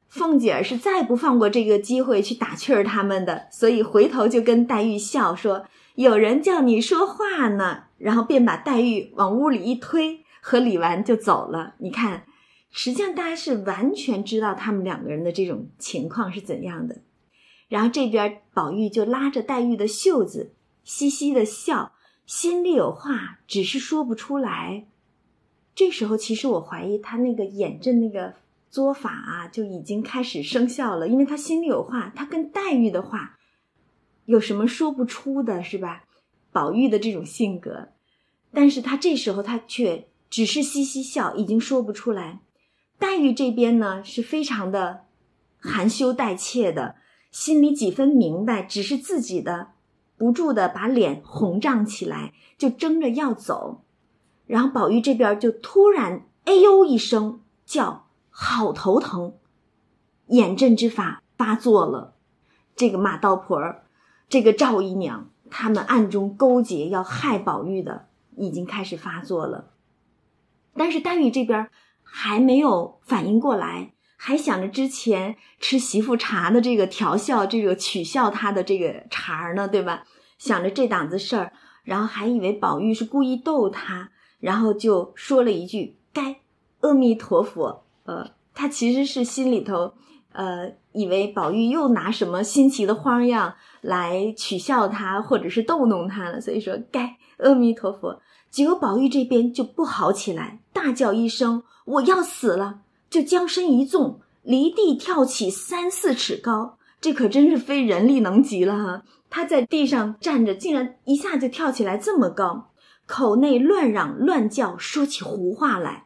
[0.10, 11.76] 凤姐儿是再不放过这个机会去打趣儿他们的，所以回头就跟黛玉笑说：“有人叫你说话呢。”然后便把黛玉往屋里一推，和李纨就走了。
[11.78, 12.26] 你看，
[12.72, 17.04] 实际上大家是完全知道他们两个人的这种情况是怎样的。
[17.68, 21.92] 然后这边宝玉就拉着黛玉的袖子，嘻嘻的笑。
[22.26, 24.88] 心里有话，只是说不出来。
[25.76, 28.34] 这时候，其实我怀疑他那个眼阵那个
[28.72, 31.08] 作法啊，就已经开始生效了。
[31.08, 33.38] 因为他心里有话，他跟黛玉的话
[34.26, 36.06] 有什么说不出的，是吧？
[36.52, 37.90] 宝玉的这种性格，
[38.52, 42.40] 但是他这时候他却只是嘻嘻笑，已经说不出来。
[42.98, 45.06] 黛玉这边呢，是非常的
[45.58, 46.96] 含羞带怯的，
[47.32, 49.70] 心里几分明白，只是自己的。
[50.18, 53.86] 不住的把脸红胀起来，就争着要走，
[54.46, 59.36] 然后宝玉这边就突然哎呦一声叫，好头疼，
[60.28, 62.16] 眼阵之法发作了。
[62.76, 63.84] 这个马道婆儿，
[64.28, 69.72] 这个赵姨娘，他们暗中勾结要害宝玉的，已经开始发作了。
[70.76, 71.70] 但是黛玉这边
[72.04, 73.94] 还没有反应过来。
[74.22, 80.04] 还想着之前吃媳妇茶的这个调笑，这个取笑他的这个茬儿呢，对吧？
[80.38, 81.54] 想着这档子事儿，
[81.84, 86.42] 然后还以为宝玉是故意逗他，然后就说了一句“该
[86.82, 87.86] 阿弥陀佛”。
[88.04, 89.94] 呃，他其实是心里头，
[90.34, 98.22] 呃，以为宝玉又拿什么新奇的花样来取笑他，或者是逗弄他了，所以说“该阿弥陀佛”。
[98.50, 109.04] 结果宝玉这边就不好起来，大叫一声：“我要死了！”就将身一纵，离地跳起三四尺高，这可真是非人力能及了哈！
[109.30, 112.72] 他在地上站着，竟然一下就跳起来这么高，
[113.06, 116.06] 口内乱嚷乱叫，说起胡话来。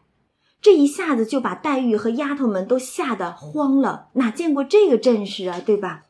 [0.62, 6.04] 这一下子就把黛玉和丫头们都吓得慌了，哪见过这个阵势啊，对吧？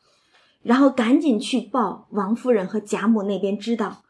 [0.62, 4.02] 然后赶紧去报王夫人和贾母那边知道，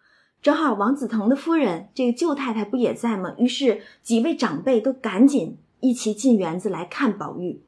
[0.44, 3.34] 正好王子腾的夫人这个舅太太不也在吗？
[3.38, 5.58] 于是几位长辈都赶紧。
[5.80, 7.62] 一起进园子来看宝玉，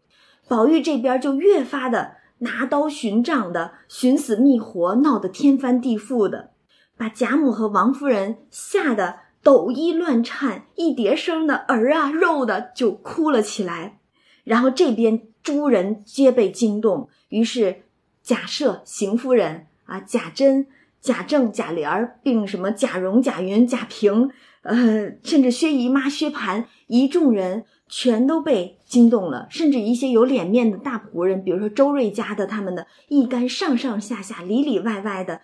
[0.49, 6.53] 宝玉这边就越发的拿刀寻杖的寻死觅活，闹得天翻地覆的，
[6.97, 13.99] 把贾母和王夫人吓得抖衣乱颤，一叠声的儿啊肉的就哭了起来。
[14.45, 17.83] 然后这边诸人皆被惊动，于是
[18.23, 20.67] 贾赦、邢夫人啊、贾珍、
[21.07, 24.29] 贾政、贾琏儿，并什么贾蓉、贾云、贾平，
[24.63, 27.65] 呃，甚至薛姨妈、薛蟠一众人。
[27.89, 35.41] 全都被惊动了，甚至一些有脸面的大仆人，比如说周瑞家的，他们的一干上上下下、里里外外的，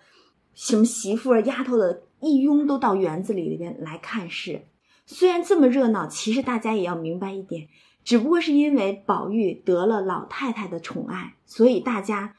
[0.53, 4.63] 什么媳妇儿、丫头的，一拥都到园子里边来看事。
[5.05, 7.69] 虽然这么热闹，其实大家也要明白一点，
[8.03, 12.35] 只不过是因为宝玉得了老太太的宠爱，所以大家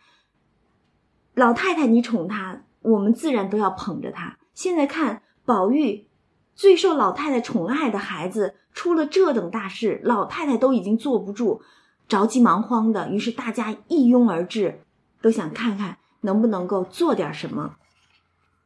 [1.32, 4.36] 老太太你宠他，我们自然都要捧着他。
[4.52, 6.06] 现在看宝玉
[6.54, 11.62] 最受老太太宠爱的孩子出了这等大事，老太太都已经坐不住，
[12.08, 14.80] 着急忙慌的，于是大家一拥而至，
[15.20, 17.76] 都想看看能不能够做点什么。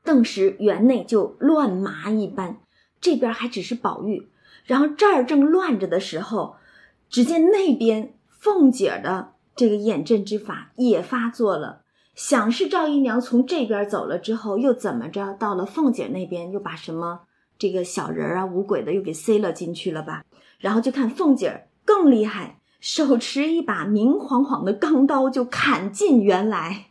[0.05, 2.59] 顿时园内就乱麻一般，
[3.01, 4.29] 这边还只是宝玉，
[4.65, 6.57] 然后这儿正乱着的时候，
[7.09, 11.83] 只见那边凤姐的这个眼阵之法也发作了。
[12.19, 17.21] 想是赵姨娘从这边走了之后，又怎么着到了凤姐那边，又把什么
[17.57, 20.25] 这个小人啊、五鬼的又给塞了进去了吧？
[20.59, 26.87] 然后就看凤姐更厉害，手持一把明晃晃的钢刀就砍进园来，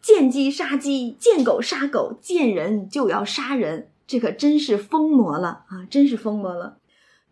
[0.00, 5.84] 见鸡杀鸡，见狗杀狗，见人就要杀人，这可真是疯魔了啊！
[5.90, 6.78] 真是疯魔了，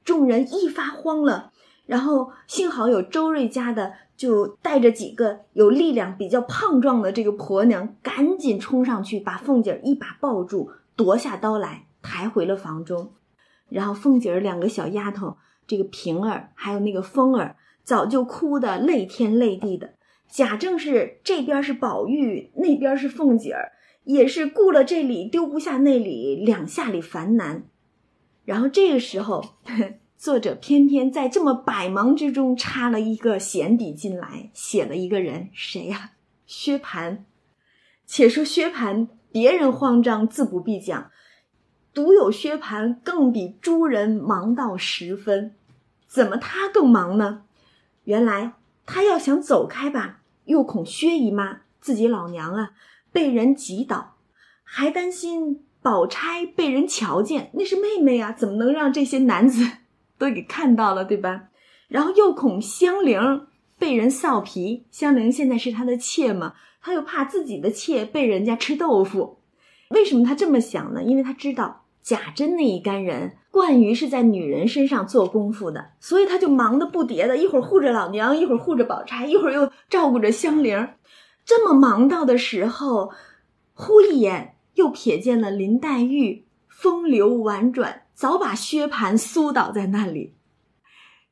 [0.04, 1.50] 众人一发慌了，
[1.90, 3.92] 然后幸好有周瑞家的。
[4.20, 13.14] 就带着几个有力量、比较胖壮的这个婆娘，赶紧冲上去，把凤姐一把抱住，夺下刀来，抬回了房中。
[13.70, 19.94] 然后凤姐儿两个小丫头，这个平儿还有那个凤儿，早就哭得泪天泪地的。
[20.28, 23.72] 贾政是这边是宝玉，那边是凤姐儿，
[24.04, 27.62] 也是顾了这里丢不下那里，两下里烦难。
[28.44, 29.42] 然后这个时候。
[30.20, 36.10] 作者偏偏在这么百忙之中插了一个闲笔进来，写了一个人，谁呀？
[36.44, 37.20] 薛蟠。
[38.04, 41.10] 且说薛蟠，别人慌张自不必讲，
[41.94, 45.54] 独有薛蟠更比诸人忙到十分。
[46.06, 47.44] 怎么他更忙呢？
[48.04, 48.52] 原来
[48.84, 52.72] 他要想走开吧，又恐薛姨妈自己老娘啊
[53.10, 54.16] 被人挤倒，
[54.62, 59.66] 还担心宝钗被人瞧见，那是妹妹啊，怎么能让这些男子？
[60.20, 61.48] 都给看到了，对吧？
[61.88, 63.46] 然后又恐香菱
[63.78, 66.52] 被人臊皮，香菱现在是他的妾嘛，
[66.82, 69.38] 他又怕自己的妾被人家吃豆腐。
[69.88, 71.02] 为什么他这么想呢？
[71.02, 80.88] 因为他知道贾珍那一干人惯于是在女人身上做功夫的，所以他就忙得不迭的，一会儿护着老娘，一会儿护着宝钗，一会儿又照顾着香菱。
[81.46, 83.10] 这么忙到的时候，
[83.72, 88.02] 忽一眼又瞥见了林黛玉，风流婉转。
[88.20, 90.34] 早把薛蟠苏倒在那里，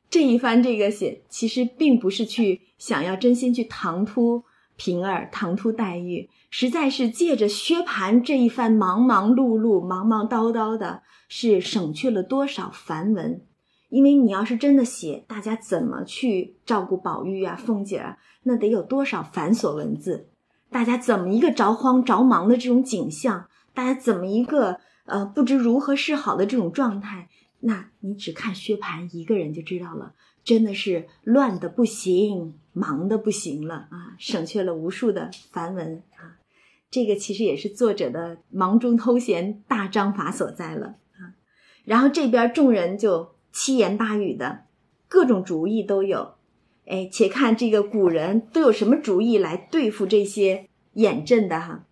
[0.09, 13.42] 这一番这个写，其实并不是去想要真心去唐突平儿、唐突黛玉，实在是借着薛蟠这一番忙忙碌碌、忙忙叨叨的，是省去了多少繁文。
[13.90, 20.31] 因为你要是真的写，大家怎么去照顾宝玉啊、凤姐啊，那得有多少繁琐文字？
[20.70, 23.46] 大家怎么一个着慌着忙的这种景象？
[23.74, 24.81] 大家怎么一个？
[25.09, 30.12] 呃，不知如何是好的这种状态，那你只看薛蟠一个人就知道了，
[30.44, 36.37] 真的是乱的不行，忙的不行了啊，省去了无数的繁文啊。
[36.90, 41.33] 这个其实也是作者的忙中偷闲大章法所在了啊。
[41.87, 44.66] 然后这边众人就七言八语的，
[45.09, 46.35] 各种主意都有。
[46.85, 51.87] 哎，且看这个古人都有什么主意来对付这些眼阵的哈，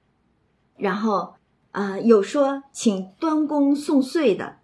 [0.76, 1.36] 然后。
[1.76, 4.56] 啊，有说请端公送岁的，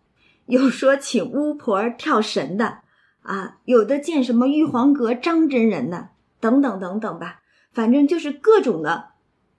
[0.47, 2.79] 有说请巫婆跳神的，
[3.21, 6.09] 啊，有的见什么玉皇阁张真人的，
[6.41, 9.11] 等等等等吧，反正就是各种的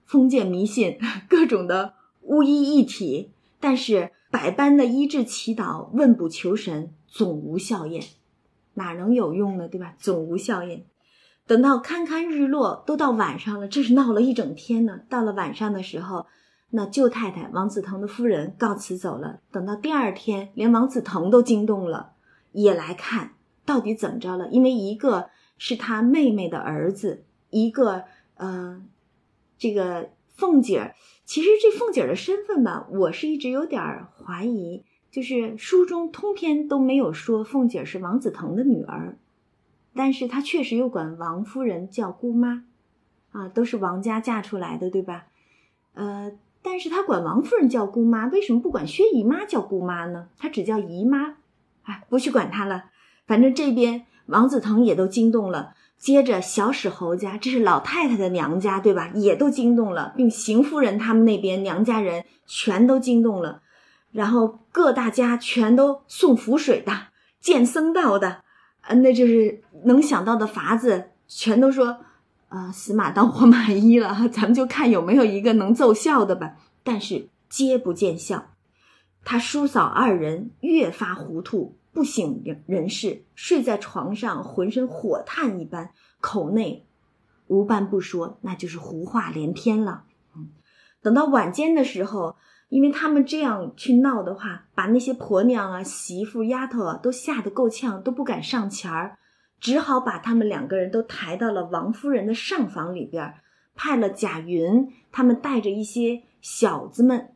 [0.04, 0.98] 封建迷信，
[1.30, 8.02] 各种的巫医一体，但是百般的医治祈祷、问卜求神，总无效验，
[8.74, 9.68] 哪能有用呢？
[9.68, 9.94] 对吧？
[10.00, 10.86] 总无效验。
[11.46, 15.02] 等到堪堪日落，都到晚上了，这是闹了一整天呢。
[15.08, 16.26] 到了晚上的时候。
[16.76, 19.38] 那舅太太王子腾的夫人告辞走了。
[19.52, 22.14] 等到第二天，连王子腾都惊动了，
[22.50, 23.34] 也来看
[23.64, 24.48] 到底怎么着了。
[24.48, 28.02] 因为一个是他妹妹的儿子，一个
[28.34, 28.82] 呃，
[29.56, 30.96] 这个凤姐儿。
[31.24, 33.80] 其实这凤姐儿的身份吧，我是一直有点
[34.18, 34.84] 怀疑。
[35.12, 39.16] 就是书中通篇都没有说凤姐儿是王子腾的女儿，
[39.94, 42.64] 但是她确实又管王夫人叫姑妈，
[43.30, 45.26] 啊，都是王家嫁出来的，对吧？
[45.92, 46.32] 呃。
[46.66, 50.28] 但是他管王夫人叫姑妈，为什么不管薛姨妈叫姑妈呢？
[50.38, 51.34] 他只叫姨妈，
[51.82, 52.86] 哎，不去管他了。
[53.26, 59.10] 反正这边王子腾也都惊动了，接着小史侯家，这是老太太的娘家，对吧？
[59.14, 63.60] 也都惊动了，并邢夫人他们那边娘家人全都惊动了。
[64.10, 66.92] 然后各大家全都送符水的，
[67.40, 68.42] 见僧道的，
[68.86, 71.98] 呃，那就是能想到的法子，全都说。
[72.54, 76.54] 啊，死马当活马医了，咱们就看有没有一个能奏效的吧。
[76.84, 78.44] 但是皆不见效，
[79.24, 85.90] 他叔嫂二人越发糊涂，不省人事，睡在床上，浑身火炭一般，
[86.20, 86.86] 口内
[87.48, 90.04] 无半不说，那就是胡话连篇了。
[91.02, 92.36] 等到晚间的时候，
[92.68, 99.18] 因为他们这样去闹的话，把那些婆娘啊、媳妇、丫头啊都吓得够呛，都不敢上前儿，
[99.64, 103.32] 只好把他们两个人都抬到了王夫人的上房里边，
[103.74, 107.30] 派了贾云他们带着一些小子们，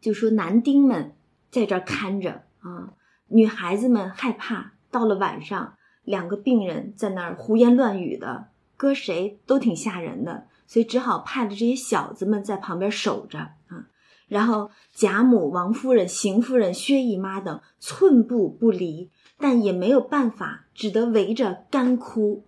[0.00, 1.14] 就说男丁们
[1.50, 2.94] 在这儿看着啊。
[3.28, 5.74] 女孩子们害怕，到了晚上，
[6.04, 8.48] 两个病人在那儿胡言乱语的，
[8.78, 13.88] 搁谁都挺吓人的，所以只好派了这些小子们在旁边守着啊。
[14.26, 19.10] 然后贾母、王夫人、邢夫人、薛姨妈等寸步不离，
[19.42, 22.46] 但也没有办法，只得围着干哭，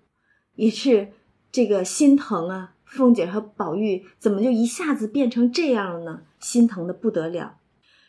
[0.55, 1.11] 于是
[1.51, 2.75] 这个心疼啊。
[2.85, 6.21] 凤姐和宝玉怎么就一下子变成这样了呢？
[6.39, 7.57] 心疼的不得了。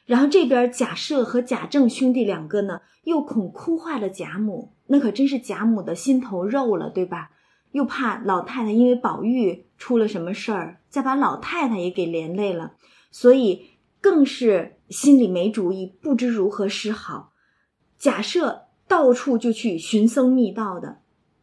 [0.06, 7.32] 然后这边贾赦和贾政兄弟两个呢，又恐哭坏了贾母，那可真是贾母的心头肉了，对吧？
[7.72, 12.74] 又怕老太太因为宝玉出了什么事儿，再把老太太也给连累了，
[13.10, 13.66] 所以
[14.00, 17.34] 更是心里没主意，不知如何是好。
[17.98, 21.00] 贾赦到处就去寻僧觅道的，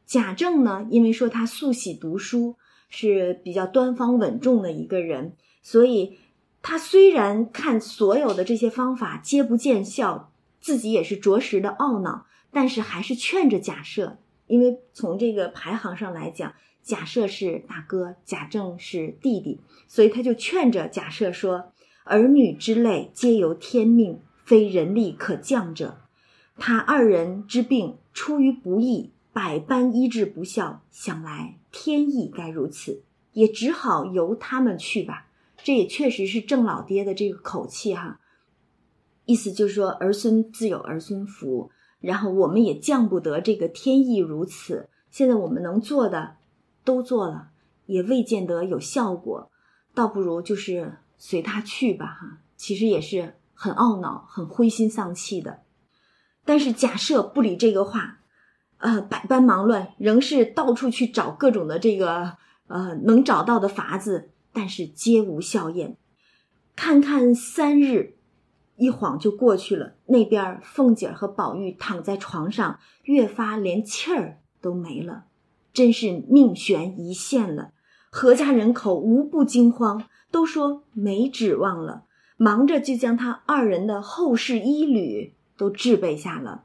[0.06, 2.56] 贾政呢，因为说他素喜读书，
[2.88, 6.18] 是比较端方稳重的一个人，所以。
[6.64, 10.30] 他虽然看所有的这些方法皆不见效，
[10.60, 14.12] 自己也是着实的懊恼，但是还是劝着贾赦，
[14.46, 21.72] 因为从这个排行上来讲，贾赦是大哥，贾政是弟弟，所以他就劝着贾赦说
[22.06, 26.01] ：“儿女之累皆由天命，非人力可降者。
[26.56, 35.28] 他二人之病出于不义，百般医治不效，想来天意该如此，也只好由他们去吧。”
[35.64, 38.18] 这也确实是郑老爹的这个口气哈，
[39.26, 44.88] 意思就是说儿孙自有儿孙福，然后我们也降不得这个天意如此。
[45.12, 46.34] 现在我们能做的
[46.82, 47.50] 都做了，
[47.86, 49.52] 也未见得有效果，
[49.94, 52.38] 倒不如就是随他去吧哈。
[52.56, 55.60] 其实也是很懊恼、很灰心丧气的。
[56.44, 58.18] 但是假设不理这个话，
[58.78, 62.36] 呃，百般忙乱，仍是到处去找各种的这个
[62.66, 64.30] 呃能找到的法子。
[64.54, 65.96] 但是皆无效验，
[66.76, 68.16] 看看三日，
[68.76, 69.94] 一晃就过去了。
[70.04, 75.24] 那边凤姐和宝玉躺在床上，越发连气儿都没了，
[75.72, 77.70] 真是命悬一线了。
[78.10, 82.02] 何家人口无不惊慌，都说没指望了，
[82.36, 86.64] 忙着就将他二人的后事衣履都置备下了。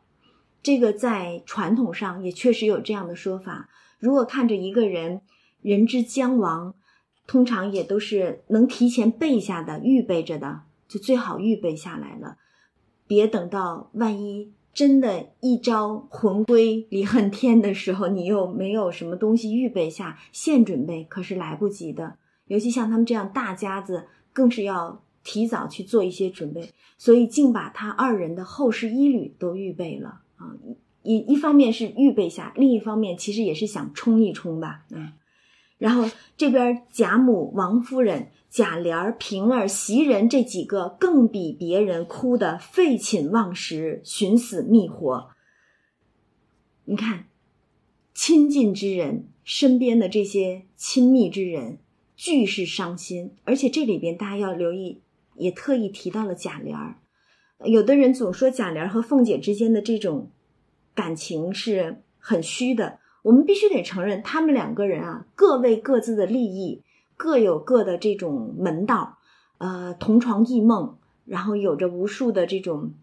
[0.61, 3.69] 这个在传统上也确实有这样的说法：
[3.99, 5.21] 如果看着一个人
[5.61, 6.73] 人之将亡。
[7.29, 12.37] 通常也都是能提前备下的，预备着的，就最好预备下来了，
[13.05, 22.15] 别等到万一真的一朝魂归离恨天的时候，你又没有什么东西预备下，现准备可是来不及的。
[22.45, 30.55] 尤其像他们这样大家子，更是要提早去做一些准备，所以竟把他二人的后事衣履都预备了啊！
[31.03, 35.11] 一一方面是预备下，另一方面其实也是想冲一冲吧，嗯。
[35.77, 45.31] 然后这边贾母、王夫人、贾琏儿、平儿、袭人这几个更比别人哭得废寝忘食、寻死觅活。
[46.85, 47.25] 你看，
[48.13, 51.79] 亲近之人身边的这些亲密之人，
[52.15, 53.33] 俱是伤心。
[53.43, 55.01] 而且这里边大家要留意，
[55.37, 56.95] 也特意提到了贾琏。
[57.65, 60.29] 有的人总说贾琏和凤姐之间的这种
[60.93, 62.99] 感情是很虚的。
[63.23, 66.83] 我们必须得承认，他们两个人啊，各为各自的利益，
[67.17, 69.17] 各有各的这种门道，
[69.57, 72.93] 呃，同床异梦，然后有着无数的这种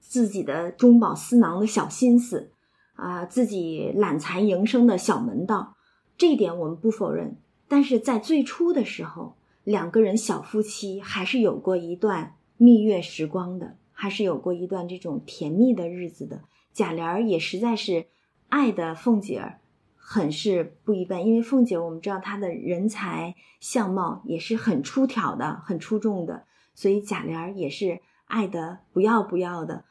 [0.00, 2.50] 自己的中饱私囊的小心思，
[2.94, 5.76] 啊，自己揽财营生的小门道，
[6.18, 7.36] 这一点我们不否认。
[7.68, 16.42] 但是在最初的时候，两个人小夫妻还是有过一段蜜月时光的，还是有过一段这种甜蜜的日子的。
[16.72, 18.06] 贾琏也实在是。
[18.48, 19.60] 爱的凤姐儿
[19.96, 26.44] 很是不一般，因为凤姐我们知道她的人才相貌也是很出挑的、很出众的，
[26.74, 29.86] 所以贾琏也是爱的不要不要的。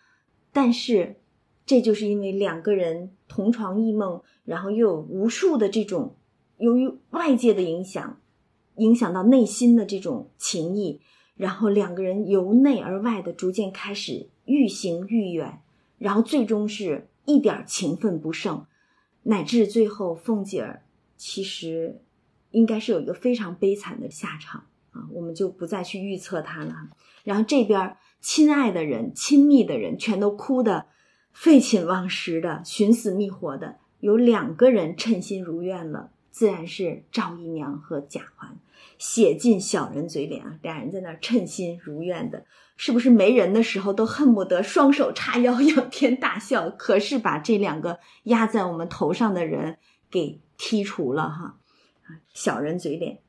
[0.54, 1.16] 但是，
[1.66, 6.16] 这就是因为两个人同床异梦，然后又有无数的这种
[6.60, 8.21] 由于外界的影响，
[8.76, 11.02] 影响到内心的这种情谊，
[11.36, 15.62] 然后两个人由内而外的逐渐开始愈行愈远，
[15.98, 17.08] 然后最终是。
[17.24, 18.66] 一点情分不剩，
[19.24, 20.82] 乃至最后凤姐儿
[21.16, 22.02] 其实
[22.50, 26.74] 应该是有一个非常悲惨的下场啊，我们就不再去预测她了。
[27.24, 30.88] 然后这边亲爱的人、亲密的人全都哭的
[31.32, 38.58] 废寝忘食的、寻死觅活的，有两个人称心如愿了，自然是赵姨娘和贾环。
[38.98, 40.60] 写进小人嘴脸啊！
[40.62, 42.46] 俩人在那儿称心如愿的，
[42.78, 46.70] 是不是没人的时候都恨不得双手叉腰 仰天大笑？
[46.70, 49.78] 可是把这两个压在我们头上的人
[50.12, 51.58] 给剔除了哈！
[52.34, 53.20] 小人嘴脸。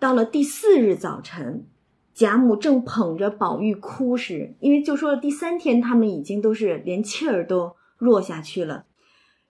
[0.00, 1.66] 到了第四日早晨，
[2.12, 8.86] 贾母正捧着宝玉哭时，因为就说了第三天他们已经都是连气儿都落下去了，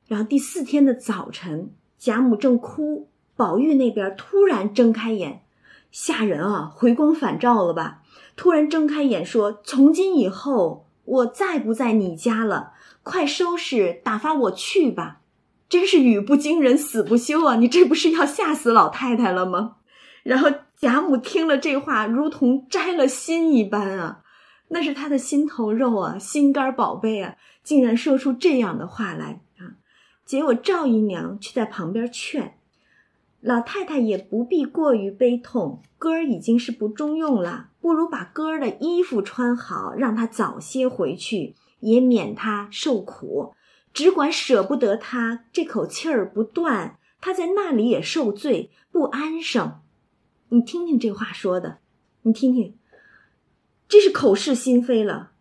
[0.07, 5.43] 然后第四天的早晨，贾母正哭，宝玉那边突然睁开眼。
[5.91, 6.73] 吓人啊！
[6.75, 8.01] 回光返照了吧？
[8.37, 12.73] 突然睁开眼说：“从今以后，我再不在你家了，
[13.03, 15.21] 快收拾打发我去吧！”
[15.69, 17.57] 真是语不惊人死不休啊！
[17.57, 19.77] 你这不是要吓死老太太了吗？
[20.23, 20.49] 然后
[20.79, 24.21] 贾母听了这话，如同摘了心一般啊，
[24.69, 29.43] 那是她的心头肉啊，心肝宝贝啊，竟然说出这样的话来！
[30.31, 32.55] 结果赵姨娘却在旁边劝。
[33.41, 43.55] 老太太也不必过于悲痛，哥儿已经是不中用了，不如把哥儿的衣服穿好，让他早些回去，也免他受苦。
[43.93, 49.81] 只管舍不得他这口气儿不断，他在那里也受罪不安生。
[50.51, 51.79] 你听听这话说的，
[52.23, 52.77] 你听听，
[53.89, 55.33] 这是口是心非了。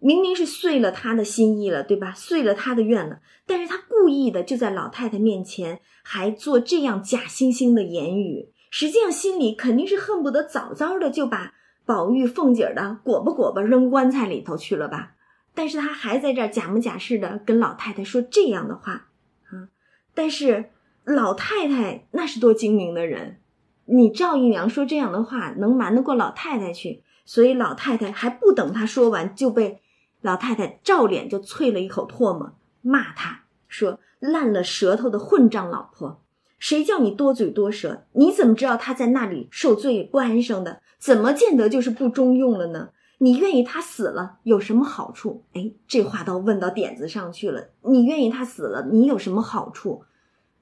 [0.00, 2.12] 明明是遂了他的心意了，对吧？
[2.14, 11.52] 遂了他的愿了，但是他故意的就在老太太面前还做这样假惺惺的言语，实际上心里肯定是恨不得早早的就把
[11.84, 15.14] 宝玉、凤姐的裹吧裹吧扔棺材里头去了吧。
[15.52, 19.08] 但是他还在这儿假模假式的跟老太太说这样的话，
[19.50, 19.66] 啊！
[20.14, 20.66] 但是
[21.04, 23.40] 老太太那是多精明的人，
[23.86, 27.02] 你赵姨娘说这样的话能瞒得过老太太去？
[27.24, 29.80] 所以老太太还不等他说完就被。
[30.20, 32.52] 老太太照脸就啐了一口唾沫，
[32.82, 36.22] 骂他说：“烂了舌头的混账老婆，
[36.58, 38.04] 谁叫你多嘴多舌？
[38.12, 40.80] 你怎么知道他在那里受罪不安生的？
[40.98, 42.90] 怎么见得就是不中用了呢？
[43.18, 45.44] 你愿意他死了有什么好处？
[45.52, 47.68] 哎，这话倒问到点子上去了。
[47.82, 50.04] 你愿意他死了，你有什么好处？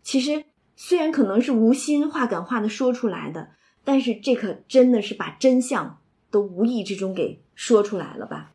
[0.03, 0.45] 其实
[0.75, 3.49] 虽然可能是无心话赶话的说出来的，
[3.85, 5.99] 但是这可真的是把真相
[6.31, 8.53] 都无意之中给说出来了吧？”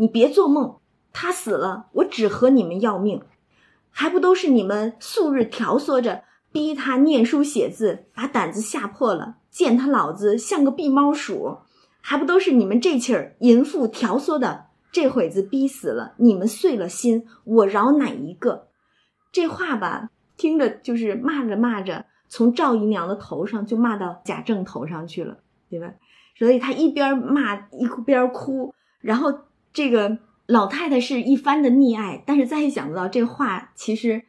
[0.00, 0.78] 你别做梦，
[1.12, 3.20] 他死了，我只和你们要命，
[3.90, 11.58] 还不都是你们素日挑唆着逼他念书写字，把胆子吓破了，见他老子像个避猫鼠，
[12.00, 14.68] 还不都是你们这气儿淫妇挑唆的？
[14.90, 18.68] 这会子逼死了，你们碎了心，我饶哪一个？
[19.30, 25.36] 这话吧，听着就是骂着骂着，从赵姨娘的头上就骂到贾政头上去了，
[25.68, 25.92] 对吧？
[26.38, 28.72] 所以他一边骂一边哭，
[29.02, 29.40] 然后。
[29.72, 34.24] 这个老太太是一番的溺爱，但是再一想不到这话，其实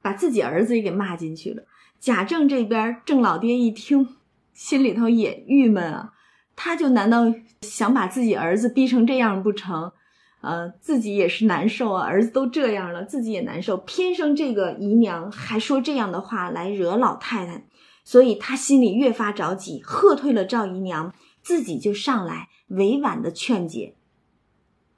[0.00, 1.64] 把自己儿子也给骂进去了。
[2.00, 4.08] 贾政这边，郑老爹一听，
[4.52, 6.12] 心里头也郁闷啊。
[6.54, 9.92] 他就难道想把自己儿子逼成这样不成？
[10.40, 12.06] 呃，自己也是难受啊。
[12.06, 13.76] 儿子都这样了，自己也难受。
[13.76, 17.64] 偏生这个姨娘还说这样的话来惹老太太，
[18.04, 23.94] 所以他心里越发着急，喝退了赵姨娘，自己就上来委婉的劝解。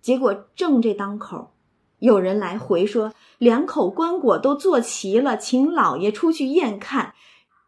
[0.01, 1.53] 结果正这当口，
[1.99, 7.15] 有人来回说两口棺椁都做齐了，请老爷出去验看，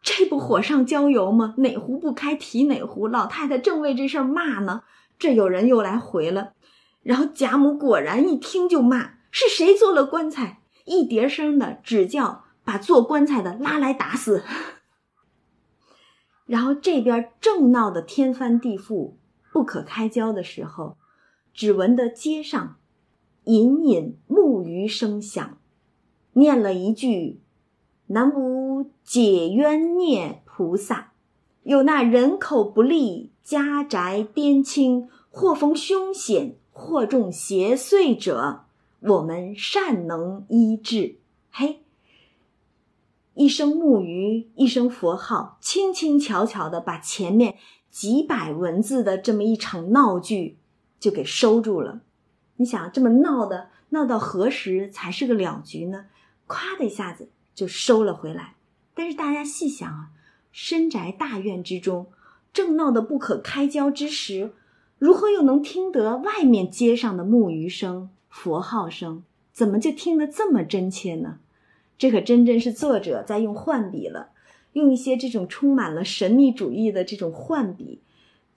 [0.01, 1.55] 这不火上浇油吗？
[1.57, 4.83] 哪壶不开提哪壶，老太太正为这事儿骂呢。
[5.19, 6.53] 这有人又来回了，
[7.03, 10.61] 然后贾母果然一听就骂：是谁做了棺材？
[10.85, 14.43] 一叠声的只叫把做棺材的拉来打死。
[16.47, 19.13] 然后这边正闹得天翻地覆、
[19.53, 20.97] 不可开交的时候。
[21.53, 22.77] 只闻得街上
[23.45, 25.57] 隐隐木鱼声响，
[26.33, 27.39] 念了一句
[28.07, 31.11] “南无解冤孽菩萨”，
[31.63, 38.61] 有那人口不利、家宅颠倾、或逢凶险、或中邪祟者，
[39.01, 41.17] 我们善能医治。
[41.51, 41.81] 嘿，
[43.33, 47.55] 一声木鱼，一声佛号，轻轻巧巧的把前面
[47.89, 50.57] 几百文字的这么一场闹剧。
[51.01, 52.01] 就给收住了，
[52.57, 56.05] 你想这么闹的，闹到何时才是个了局呢？
[56.47, 58.53] 咵的一下子就收了回来。
[58.93, 60.09] 但是大家细想啊，
[60.51, 62.11] 深宅大院之中，
[62.53, 64.51] 正闹得不可开交之时，
[64.99, 69.23] 如何又能听得外面街上的木鱼声、佛号声？
[69.51, 71.39] 怎么就听得这么真切呢？
[71.97, 74.29] 这可真真是作者在用幻笔了，
[74.73, 78.01] 用一些这种充满了神秘主义的这种幻笔。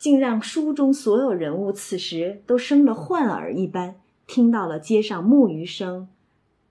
[0.05, 3.97] 竟让书中所有人物此时都生了幻耳一般，
[4.27, 6.09] 听到了街上木鱼声、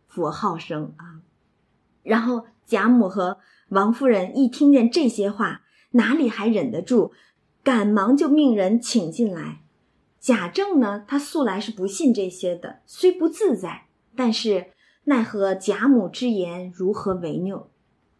[0.08, 1.22] 佛号声啊。
[2.04, 5.64] 然后贾母和王夫人一听见这些话，
[5.94, 7.12] 哪里还忍得住，
[7.64, 9.64] 赶忙就命人请进来。
[10.20, 14.68] 贾政呢，他素来是不信这些的，虽不自在，但是
[15.06, 17.66] 奈何贾母之言如何违拗？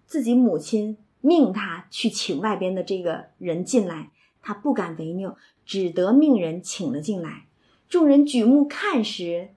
[0.08, 4.10] 自己母亲命他去请外边的这个人进来，
[4.44, 5.36] 他不敢违拗，
[5.66, 7.48] 只得命人请了进来。
[7.90, 9.50] 众人举目看时，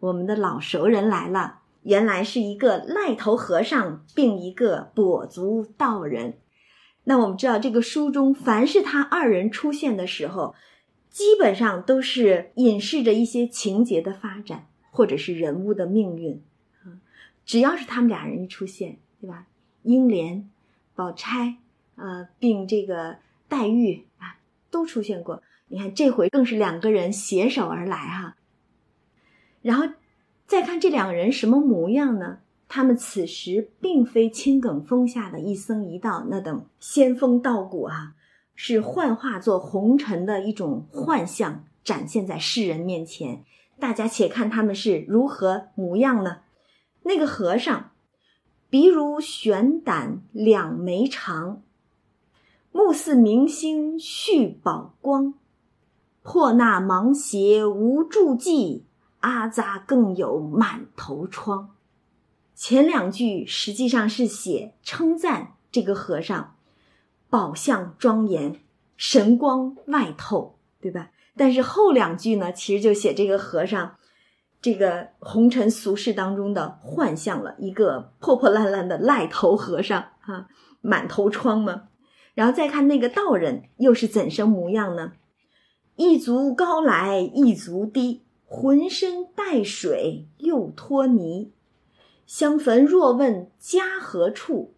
[0.00, 1.60] 我们的老熟人来了。
[1.82, 6.38] 原来是一个赖头和尚，并一个跛足道人。
[7.04, 10.56] 那我们知道，这个书中凡是他二人出现的时候，
[11.08, 16.42] 基本上都是隐示着一些情节的发展，或者是人物的命运。
[17.44, 19.46] 只要是他们俩人一出现，对吧？
[19.84, 20.50] 英莲、
[20.96, 21.58] 宝钗，
[21.94, 23.18] 呃，并这个
[23.48, 24.38] 黛玉啊，
[24.70, 25.42] 都出现过。
[25.68, 28.36] 你看这回更是两个人携手而来哈，
[29.62, 29.88] 然后。
[30.48, 32.38] 再看这两个人什么模样呢？
[32.68, 38.14] 他们此时并非青埂峰下的一僧一道那等仙风道骨啊，
[38.54, 43.42] 是幻化作红尘的一种幻象，展现在世人面前。
[43.80, 46.42] 大家且看他们是如何模样呢？
[47.02, 47.90] 那个和尚，
[48.70, 51.60] 鼻如悬胆，两眉长，
[52.76, 55.32] 目似明星续宝光，
[56.22, 58.84] 破那芒鞋无助迹。
[59.20, 61.70] 阿扎更有满头疮，
[62.54, 66.54] 前两句实际上是写称赞这个和尚，
[67.28, 68.60] 宝相庄严，
[68.96, 71.10] 神光外透，对吧？
[71.34, 73.96] 但是后两句呢，其实就写这个和尚，
[74.60, 80.46] 这个红尘俗世当中的幻象了，一个破破烂烂的赖头和尚啊，
[80.82, 81.88] 满头疮嘛。
[82.36, 85.14] 然后再看那个道人，又是怎生模样呢？
[85.96, 88.22] 一足高来一足低。
[88.48, 91.50] 浑身带水又脱泥，
[92.26, 94.72] 相逢若问家何处，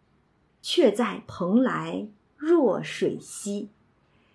[0.63, 3.69] 却在蓬莱若水西。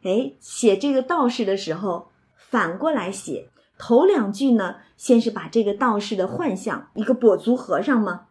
[0.04, 3.50] 哎，写这个道士的时候，反过来写
[3.80, 8.28] 头两句呢，先是把这个道士的幻象，一个跛足和尚嘛，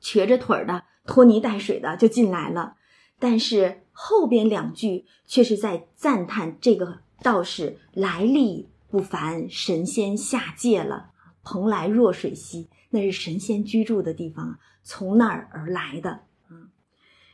[0.00, 2.74] 瘸着腿的，拖泥带水的就进来了。
[3.20, 8.68] 但是后边两句却是在赞叹这个道士来历。
[8.88, 11.10] 不凡神仙下界了，
[11.42, 16.10] 蓬莱若水溪，那是神仙居住的地方，从那儿而来的
[16.48, 16.70] 啊。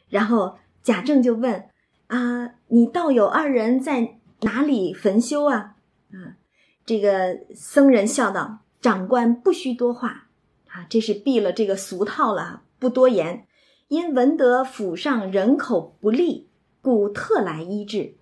[0.09, 1.69] 然后贾政就问
[2.09, 5.77] ：“啊，你道友二人在哪里焚修啊？”
[6.11, 6.41] 啊，
[6.87, 10.29] 这个僧人笑道：“长官不需多话，
[10.69, 13.47] 啊，这是避了这个俗套了，不多言。
[13.89, 16.49] 因闻得府上人口不利，
[16.83, 18.17] 故特来医治。”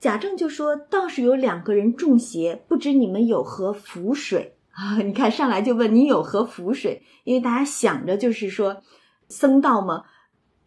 [0.00, 4.96] 贾政就说：“倒是有两个人中邪，不知你们有何符水 啊？
[4.96, 8.82] 你看上来就问你有何符水，因为大家想着就是说，
[9.28, 10.04] 僧道嘛，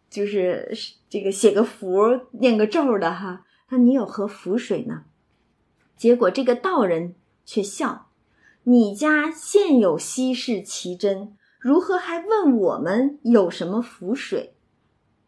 [0.08, 0.72] 就是
[1.10, 1.98] 这个写个符、
[2.30, 3.44] 念个咒的哈。
[3.70, 5.02] 那你有何符水呢？
[5.96, 8.06] 结果这个道人却笑：
[8.62, 14.54] 你家现有稀世奇珍，如何还问我们有什么符水？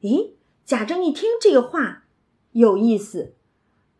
[0.01, 0.35] 咦，
[0.67, 2.03] 贾政一听这个话，
[2.51, 3.35] 有意思。”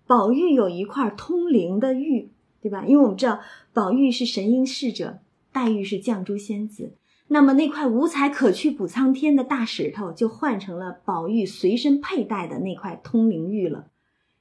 [0.05, 2.85] 宝玉有一块通灵的玉，对吧？
[2.85, 3.39] 因为我们知道
[3.73, 5.21] 宝玉是神瑛侍者，
[5.53, 6.97] 黛玉是绛珠仙子。
[7.29, 13.87] 那么那块无才可去补苍天的大石头，就换成了宝玉随身佩戴的那块通灵玉了。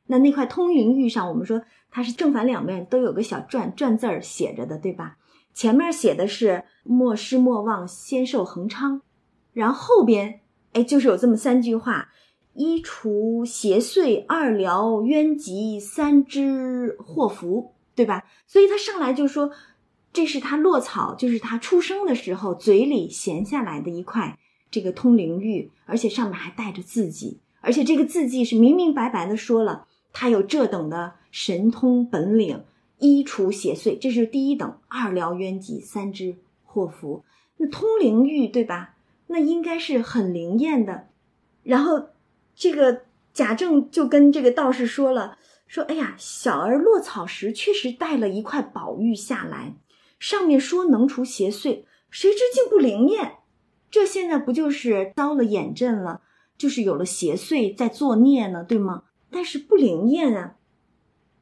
[0.07, 1.61] 那那块通灵玉上，我们说
[1.91, 5.17] 它是正反两面都有个小篆篆字儿写着的，对吧？
[5.53, 9.01] 前面写的是“莫失莫忘，仙寿恒昌”，
[9.53, 10.41] 然后后边
[10.75, 12.09] 哎，就是有这么三句话。
[12.53, 18.23] 一除邪祟，二疗冤疾，三知祸福，对吧？
[18.47, 19.51] 所以他上来就说，
[20.13, 24.37] 这是他落草，就是他出生的时候嘴里衔下来的一块
[24.71, 32.63] 这个通灵玉，而且上面还带着字迹，而且这个字迹是明明白白的说了，他有这等的神通本领，
[32.99, 37.25] 一除邪祟，这是第一等；二疗冤疾，三知祸福。
[37.57, 38.94] 那通灵玉，对吧？
[39.27, 41.07] 那应该是很灵验的，
[41.63, 42.09] 然后。
[42.57, 43.01] 这个
[43.33, 49.75] 贾政就跟这个道士说了，说：“哎呀，小儿落草时确实带了一块宝玉下来，
[50.19, 53.39] 上面说能除邪祟，谁知竟不灵验。
[53.91, 56.21] 这现在不就是遭了眼阵了，
[56.57, 59.03] 就是有了邪祟在作孽呢，对吗？
[59.29, 60.55] 但是不灵验啊，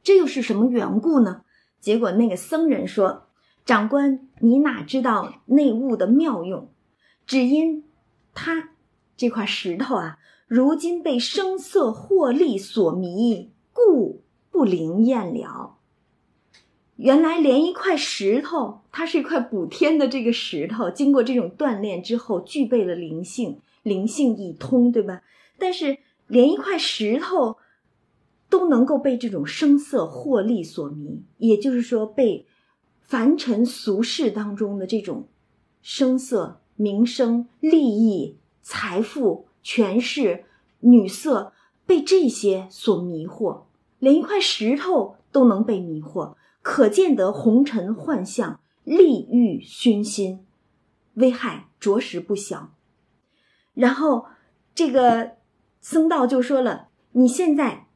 [0.02, 1.44] 这又是什么缘故呢？”
[1.80, 3.28] 结果那个僧人说
[3.68, 6.73] ：“长官，你哪知道内物的妙用？
[7.26, 7.84] 只因
[8.34, 8.70] 他
[9.18, 14.22] 这块石头啊。”如今被声色获利所迷，故
[14.52, 15.78] 不灵验了。
[16.98, 25.24] 原来连一块石头，它是一块补天的这个石头，经过这种锻炼之后，具备了灵性，灵性已通，对吧？
[25.58, 25.98] 但是
[26.28, 27.58] 连一块石头
[28.48, 32.46] 都能够被这种声色获利所迷，也就是说，被
[33.02, 35.28] 凡尘俗世当中的这种
[35.82, 40.44] 声色、名声、利益、财富、权势、
[40.82, 41.54] 女色，
[41.86, 43.62] 被这些所迷惑，
[44.00, 46.36] 连一块石头都能被迷惑。
[46.62, 50.46] 可见得红尘幻象，利欲熏心，
[51.14, 52.74] 危害着实不小。
[53.74, 54.26] 然后
[54.76, 55.38] 这个
[55.80, 57.88] 僧道就说了：“你现在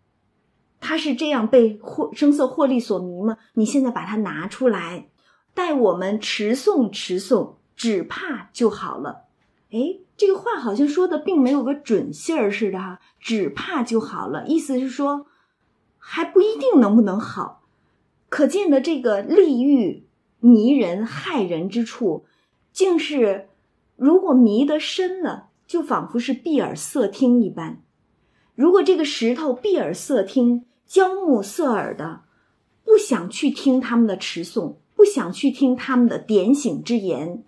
[0.79, 3.37] 他是这样被获声色获利所迷吗？
[3.55, 5.09] 你现在把它拿出来，
[5.53, 9.27] 待我们持诵持诵，只怕就好了。”
[9.71, 15.27] 哎，这个话好像说的并没有个准信儿似的哈，只怕就好了，意思是说
[15.97, 17.63] 还不一定能不能好。
[18.29, 20.05] 可见的这个利欲
[20.39, 22.25] 迷人害人之处，
[22.71, 23.49] 竟是
[23.95, 27.81] 如果迷得深了，就仿佛是闭耳塞听一般。
[28.55, 32.21] 如果这个石头闭耳塞听、焦目塞耳的，
[32.85, 37.43] 不想去听他们的持诵，不想去听他们的点醒之言，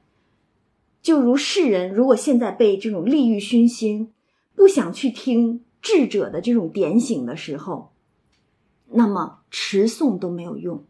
[1.02, 4.14] 就如世人如果现在被这种利欲熏心，
[4.56, 7.92] 不想去听智者的这种点醒的时候。
[8.92, 10.84] 那么持诵都没有用，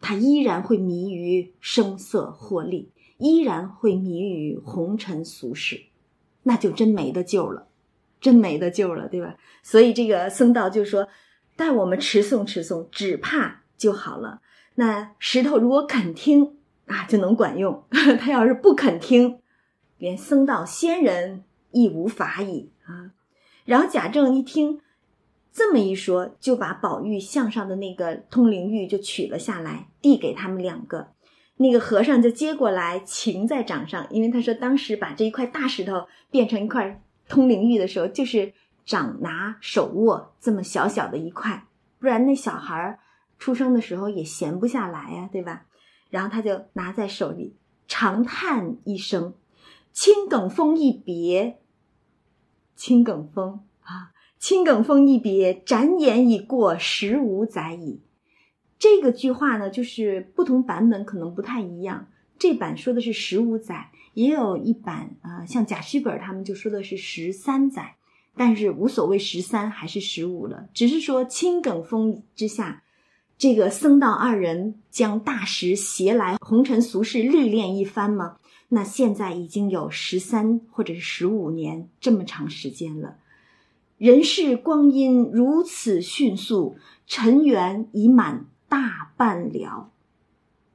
[0.00, 5.82] 他依然会迷于声色获利，依然会迷于红尘俗世，
[6.44, 7.66] 那就真没得救了，
[8.20, 9.36] 真没得救了，对吧？
[9.62, 11.08] 所以这个僧道就说
[11.56, 14.40] ：“待我们持诵持诵，只怕就好了。
[14.76, 16.58] 那石头如果肯听
[16.90, 17.72] 啊，就能管用；
[18.20, 19.40] 他要是不肯听，
[19.98, 23.12] 连僧道仙人亦无法矣啊。”
[23.64, 24.80] 然后贾政一听。
[25.52, 31.08] 这么一说，就把宝玉项上的那个通灵玉就取了下来，递给他们两个。
[31.56, 38.52] 那个和尚就接过来，擎在掌上，因为他说当时把这一块大石头变成一块通灵玉的时候，就是
[38.84, 41.66] 掌拿手握这么小小的一块，
[41.98, 43.00] 不然那小孩
[43.36, 45.66] 出生的时候也闲不下来呀，对吧？
[46.10, 47.54] 然后他就拿在手里，
[47.88, 49.34] 长叹一声
[49.92, 51.58] ：“青埂峰一别，
[52.76, 58.00] 青埂峰啊。”青埂峰一别，展眼已过十五载矣。
[58.78, 62.08] 这个句话呢，就是不同版本可能不太一样。
[62.38, 67.96] 这版说的是十五载，也有一版啊，像贾诩本他们就说的是十三载。
[68.34, 72.82] 但是无所谓十三还是十五了，只是说青埂峰之下，
[73.40, 78.36] 这个僧道二人将大石携来，红尘俗世历练一番吗？
[78.68, 83.16] 那现在已经有十三或者是十五年这么长时间了。
[83.96, 86.76] 人世光阴如此迅速，
[87.06, 89.90] 尘缘已满大半了。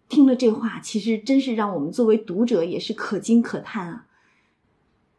[0.10, 4.08] 听了这话，其实真是让我们作为读者也是可惊可叹啊。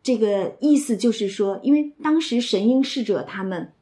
[0.03, 3.73] 这个意思就是说，因为当时神瑛侍者他们，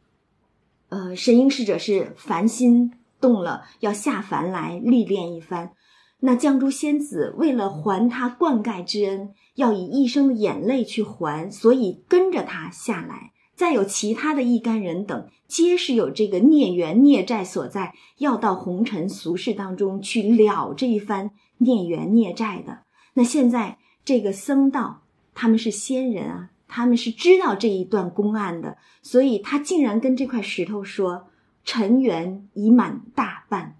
[0.90, 2.92] 呃，神瑛侍者是凡心
[3.24, 5.72] 动了，要下凡来历练一番。
[6.20, 13.32] 那绛珠仙子为了还他灌溉之恩，要以一生的眼泪去还，所以跟着他下来。
[13.56, 22.80] 再有其他的一干人等，皆是有这个孽缘孽债所在，要到红尘俗世当中去了这一番孽缘孽债的。
[23.14, 25.02] 那现在这个僧道
[25.34, 31.28] 他们是仙人啊，他们是知道这一段公案的，所以他竟然跟这块石头说
[31.64, 33.76] ：“尘缘已满大半。”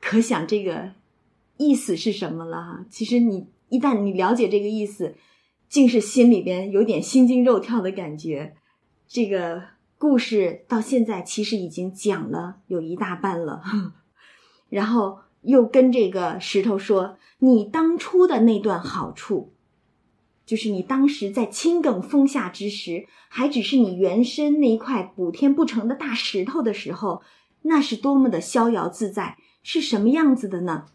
[0.00, 0.92] 可想这个
[1.56, 2.84] 意思是什么了？
[2.90, 5.14] 其实你一旦你了解这个意思。
[5.70, 8.56] 竟是心里边有点心惊肉跳的感觉。
[9.06, 9.62] 这个
[9.98, 13.62] 故事到现在其实已经讲了有一大半了，
[14.68, 19.52] 然后又跟这个石头说：“你当初的那段好处，
[20.50, 27.22] 就是你当时在青埂峰下之时，还只是你原身那一块补天不成的大石头的时候，
[27.62, 30.86] 那是多么的逍遥自在，是什么样子的呢？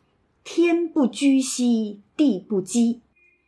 [0.43, 2.99] 天不居兮，地不羁。”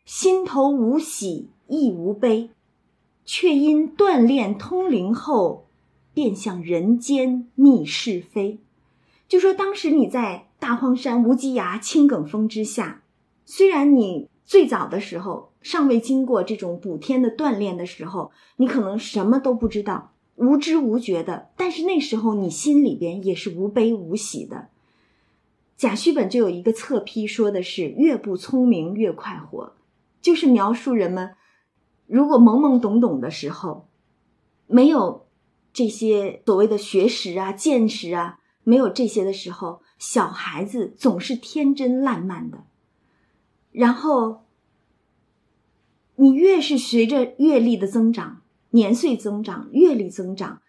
[0.08, 2.52] 心头无喜亦无悲，
[3.26, 5.68] 却因锻炼通灵后，
[6.14, 8.60] 便向人间觅是非。
[9.28, 13.04] 就说当时你在大荒山无稽崖青埂峰之下，
[13.44, 24.70] 虽然你最早的时候尚未经过这种补天的锻炼的时候，你可能什么都不知道，无知无觉的，但是那时候你心里边也是无悲无喜的。
[25.76, 29.74] 贾诩本就有一个侧批，说的是越不聪明越快活。
[30.22, 31.36] 就是描述人们，
[32.06, 33.90] 如果懵懵懂懂的时候，
[34.68, 35.28] 没有
[35.74, 42.64] 这些所谓的学识啊、见识啊，没有这些的时候，小孩子总是天真烂漫的。
[43.74, 44.46] 然后，
[46.20, 48.42] 你越是随着阅历的增长、
[48.72, 50.62] 年岁增长、阅历增长，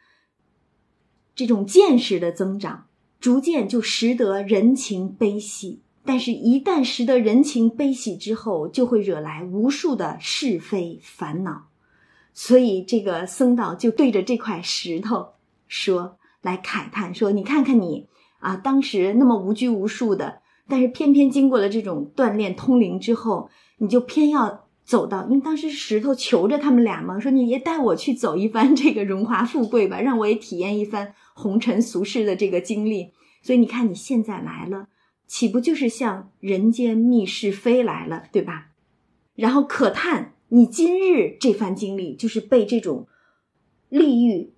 [1.34, 2.86] 这种见识的增长，
[3.18, 5.80] 逐渐就识得人情悲喜。
[6.04, 11.68] 但是，一旦识得人情悲喜之后，就会惹来无数的是非烦恼。
[12.32, 15.30] 所以，这个僧道就对着这块石头
[15.66, 18.06] 说：“来慨叹说，你看看你
[18.38, 33.10] 啊，当时那么无拘无束的。”但是偏偏经过了这种锻炼通灵之后，你就偏要走到，因为当时石头求着他们俩嘛，说你也带我去走一番这个荣华富贵吧，让我也体验一番红尘俗世的这个经历。
[33.42, 34.88] 所以你看你现在来了，
[35.26, 38.68] 岂不就是向人间觅是非来了，对吧？
[39.34, 43.06] 然后可叹你今日这番经历，就是被这种
[43.90, 44.54] 利欲、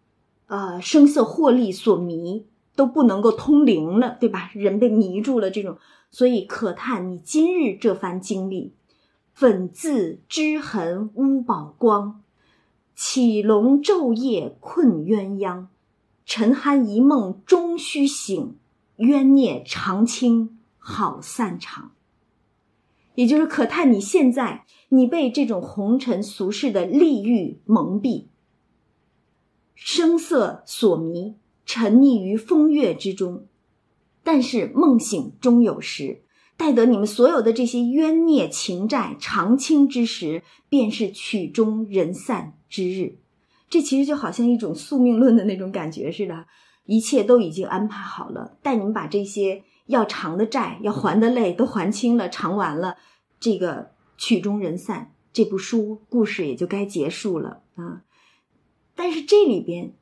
[0.47, 4.53] 呃声色获利所迷，都不能够通灵了，对吧？
[4.55, 5.77] 人被迷住了，这种。
[6.13, 8.75] 所以可叹你今日这番经历，
[9.33, 12.23] 粉自织痕乌宝光，
[12.95, 15.67] 起龙昼夜困鸳鸯，
[16.27, 18.57] 沉酣一梦终须醒，
[18.97, 21.93] 冤孽长青好散场。
[23.15, 28.27] 也就是可叹你现在，你被这种红尘俗世的利欲蒙蔽，
[29.75, 31.35] 声色所迷，
[31.67, 33.47] 沉溺于风月之中。
[34.23, 36.23] 但是梦醒终有时，
[36.61, 43.17] 待得你们所有的这些冤孽情债偿清之时，便是曲终人散之日。
[43.71, 46.45] 这其实就好像一种宿命论的那种感觉似的，
[46.85, 52.99] 一切都已经安排好了，待你们把这些要偿的债、要还的泪都还清了、偿完了，
[53.41, 58.03] 这个曲终人散，这部书故事也就该结束了啊。
[58.95, 59.95] 但是这里边。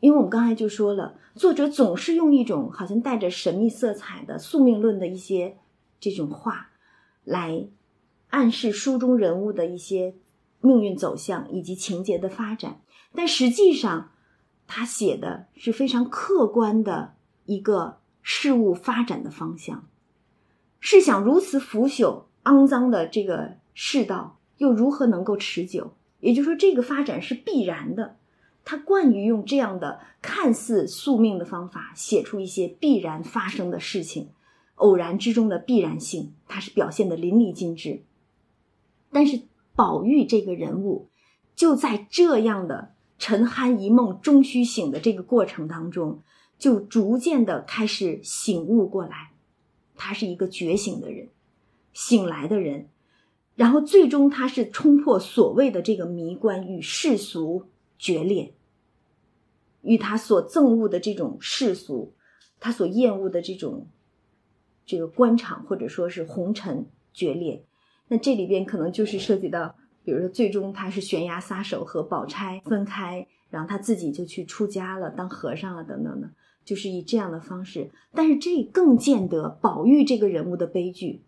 [0.00, 5.56] 因为我们刚才就说了，作者总是用一种好像带着神秘色彩的宿命论的一些
[6.10, 6.70] 这种话，
[7.24, 7.68] 来
[8.28, 10.14] 暗示书中人物的一些
[10.60, 12.80] 命运走向以及情节的发展。
[13.14, 14.10] 但实际上，
[14.66, 19.88] 他写的是非常客观的一个事物发展的方向。
[20.80, 25.94] 试想，如此腐朽肮脏的这个世道，又如何能够持久？
[26.20, 28.16] 也就是说，这个发展是必然的。
[28.66, 34.30] 他惯于用这样的看似宿命的方法写出一些必然发生的事情，
[34.76, 38.02] 偶然之中的必然性，他是表现的淋漓尽致。
[39.10, 39.42] 但是
[39.74, 41.08] 宝玉这个人物，
[41.54, 46.22] 就在这样的沉酣一梦终须醒的这个过程当中，
[46.58, 49.32] 就逐渐的开始醒悟过来，
[49.94, 51.28] 他是一个觉醒的人，
[51.92, 52.88] 醒来的人，
[53.54, 57.66] 然后最终他是冲破所谓的这个迷关与世俗。
[57.96, 58.52] 决裂，
[59.80, 62.12] 与他所憎恶的这种世俗，
[62.60, 63.86] 他所厌恶的这种
[64.86, 67.64] 这个官场或者说是红尘决裂。
[68.08, 69.74] 那这里边可能就是涉及到，
[70.04, 76.30] 比如说最终他是悬崖撒手和宝钗分开，然后他自己就去出家了，当和尚了等等的，
[76.64, 77.90] 就是以这样的方式。
[78.12, 81.22] 但是这更见得宝玉这个人物的悲剧，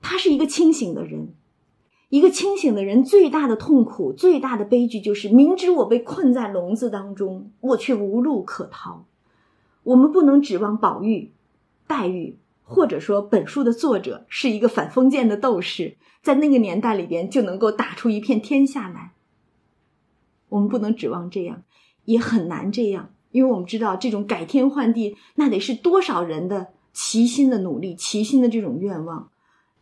[0.00, 1.34] 他是一个清醒的人。
[2.08, 9.06] 一个清醒的人最大的痛苦、最大的悲剧，就是明知我被困在笼子当中，我却无路可逃。
[9.82, 11.32] 我们不能指望宝玉、
[11.86, 19.12] 黛玉，或者说本书的作者是一个反封建的斗士，在那个年代里边就能够打出一片天下来。
[20.48, 21.62] 我们不能指望这样，
[22.04, 29.30] 也很难这样，因为我们知道这种改天换地，那得是多少人的齐心的努力、齐心的这种愿望。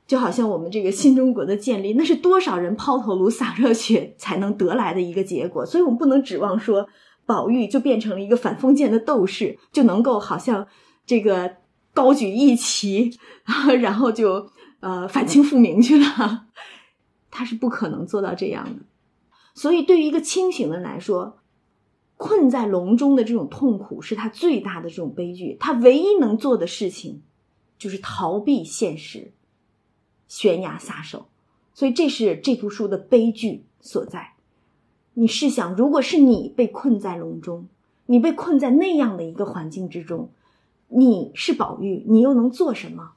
[0.07, 6.89] 就好像我们这个新中国的建立，那是多少人抛头颅洒热血才能得来的一个结果，所以我们不能指望说
[7.24, 10.66] 宝玉就变成了一个反封建的斗士，就能够好像
[11.07, 11.53] 这个
[11.93, 13.18] 高举义旗，
[13.80, 16.47] 然后就呃反清复明去了，
[17.30, 18.82] 他是不可能做到这样的。
[19.55, 21.38] 所以，对于一个清醒的人来说，
[22.16, 27.22] 困在笼中的这种痛苦是他最大的这种悲剧，他唯一能做的事情
[27.78, 29.32] 就是逃避现实。
[30.28, 31.26] 悬崖撒手，
[31.74, 34.34] 所以这是这部书的悲剧所在。
[35.14, 37.66] 你试想，如果是你被困在笼中，
[38.07, 40.30] 你被困在那样的一个环境之中，
[40.91, 43.12] 你是宝玉，你又能做什么，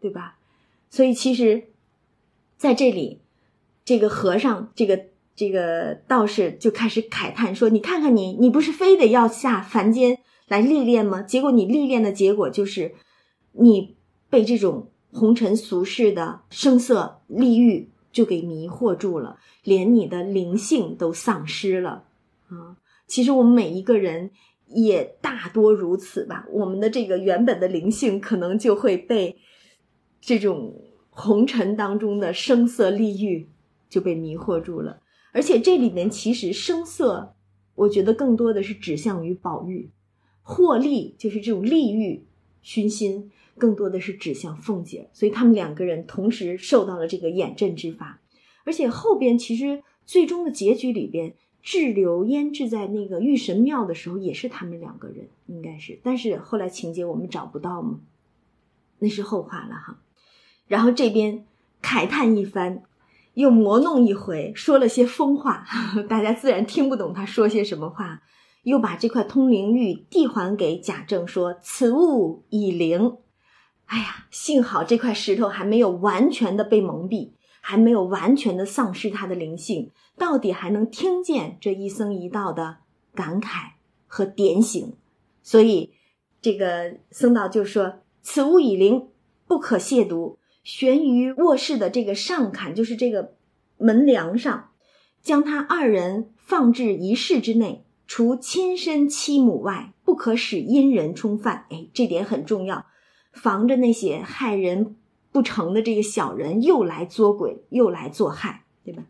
[0.00, 0.38] 对吧？
[0.90, 1.64] 所以其实，
[2.56, 3.20] 在这里，
[3.84, 11.22] 这个和尚，这个这个道士就开始慨叹说：“你看看你，你不是非得要下凡间来历练吗？
[11.22, 12.94] 结果你历练的结果就是
[13.52, 13.96] 你
[14.30, 22.04] 被这种。”红尘俗世的声色利欲就给迷惑住了，连你的灵性都丧失了
[22.48, 22.76] 啊！
[23.06, 24.32] 其实我们每一个人
[24.68, 26.46] 也大多如此吧。
[26.50, 29.36] 我们的这个原本的灵性可能就会被
[30.20, 30.74] 这种
[31.10, 33.48] 红尘当中的声色利欲
[33.88, 35.00] 就被迷惑住了。
[35.32, 37.36] 而且这里面其实声色，
[37.74, 39.90] 我觉得更多的是指向于宝玉，
[40.42, 42.26] 获利就是这种利欲
[42.62, 45.10] 熏心，更多的是指向凤姐。
[45.12, 48.20] 所以他们两个人同时受到了这个眼阵之法。
[48.64, 51.34] 而且后边其实最终的结局里边。
[51.66, 55.98] 滞留腌制在那个玉神庙的时候，也是他们两个人，应该是。
[56.04, 57.98] 但是后来情节我们找不到嘛，
[59.00, 59.98] 那是后话了哈。
[60.68, 61.44] 然后这边
[61.82, 62.84] 慨叹一番，
[63.34, 65.66] 又磨弄一回，说了些疯话，
[66.08, 68.22] 大家自然听不懂他说些什么话。
[68.62, 73.16] 又把这块通灵玉递还给贾政，说：“此物已灵。”
[73.86, 77.30] 哎呀，幸好这块石头还没有完全的被蒙蔽。
[77.68, 82.76] 还没有完全的丧失它的灵性，到底还能听见这一僧一道的
[83.12, 83.70] 感慨
[84.06, 84.94] 和点醒，
[85.42, 85.92] 所以
[86.40, 89.08] 这个僧道就说：“此物已灵，
[89.48, 93.34] 不可亵渎。”悬于卧室的这个上坎，就是这个
[93.78, 94.70] 门梁上，
[95.20, 101.66] 将他二人放置一室之内，除亲生妻母外，不可使阴人冲犯。
[101.70, 102.86] 哎，这点很重要，
[103.32, 104.94] 防着那些害人。
[105.36, 109.02] 不成的这个小人又来作鬼，又来作害，对吧？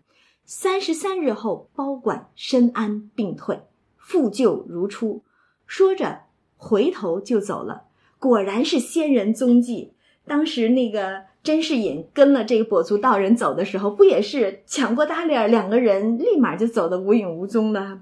[0.45, 3.61] 三十三日后，包管身安病退，
[3.97, 5.23] 复旧如初。
[5.69, 6.23] 说着，
[6.57, 7.85] 回头就走了。
[8.19, 9.93] 果然是仙人踪迹。
[10.27, 18.01] 当时那个甄士隐跟了这个跛足道人走的时候，不也是抢过搭脸，两个人立马就走得无影无踪了。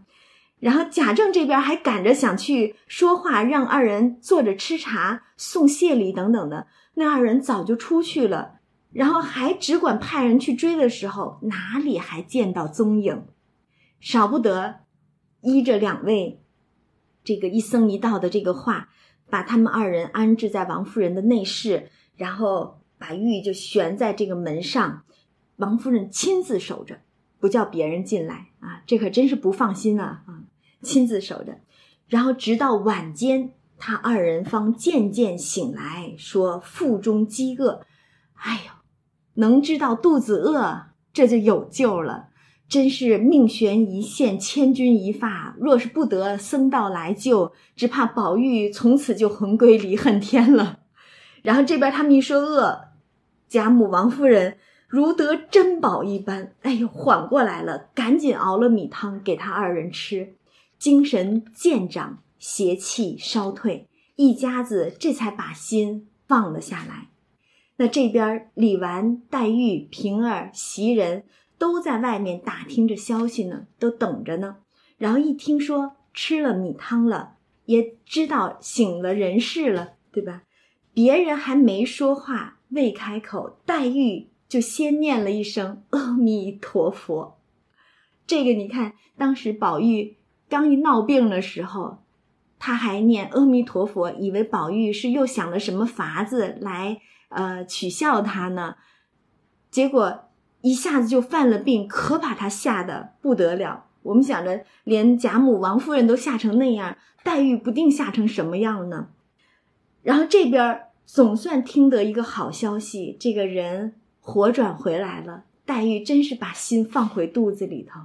[0.60, 6.68] 然后贾政这边还赶着想去说话，让二人坐着吃茶、送谢礼等等的。
[6.94, 8.60] 那二人早就出去了，
[8.92, 13.26] 然后还只管派人去追的时候，哪里还见到踪影？
[14.00, 14.80] 少不得
[15.40, 16.40] 依着两位
[17.24, 18.90] 这个一僧一道的这个话，
[19.28, 25.04] 把他们二人安置在王夫人的内室，然后把玉就悬在这个门上，
[25.56, 27.00] 王夫人亲自守着，
[27.40, 28.82] 不叫别人进来啊！
[28.86, 30.22] 这可真是不放心啊！
[30.26, 30.44] 啊，
[30.82, 31.58] 亲自守着，
[32.06, 33.52] 然后直到晚间。
[33.78, 37.82] 他二人方渐渐醒来，说腹中饥饿，
[38.34, 38.72] 哎呦，
[39.34, 42.28] 能知道肚子饿，这就有救了。
[42.66, 45.54] 真是命悬一线，千钧一发。
[45.60, 50.78] 若是不得僧道来救，只怕宝玉从此就魂归离恨天了。
[51.42, 52.88] 然后这边他们一说饿，
[53.48, 54.56] 贾母、王夫人
[54.88, 60.36] 如得珍宝一般，哎呦，缓过来了，赶紧熬了米汤给他二人吃，
[60.78, 62.20] 精神渐长。
[62.46, 67.08] 邪气稍退，一家子这才把心放了下来。
[67.76, 71.24] 那这边李纨、黛玉、平儿、袭人
[71.56, 74.56] 都在外面打听着消息呢，都等着呢。
[74.98, 80.42] 然后一听说吃了米汤了，也知道醒了人事了，对吧？
[80.92, 87.38] 别人还没说话，未开口，黛玉就先念了一声“阿弥陀佛”。
[88.26, 92.03] 这个你看，当时宝玉刚一闹病的时候。
[92.66, 96.98] 他还念阿弥陀佛，以为宝玉是又想了什么法子来
[97.28, 98.76] 呃取笑他呢，
[99.70, 100.30] 结果
[100.62, 103.84] 一下子就犯了病，可把他吓得不得了。
[104.02, 109.08] 我们想着，连贾母、王夫人都吓成那样，黛玉不定吓成什么样呢？
[110.02, 115.44] 然后这边总算听得一个好消息，这个人活转回来了。
[115.66, 118.00] 黛玉真是把心放回肚子里头，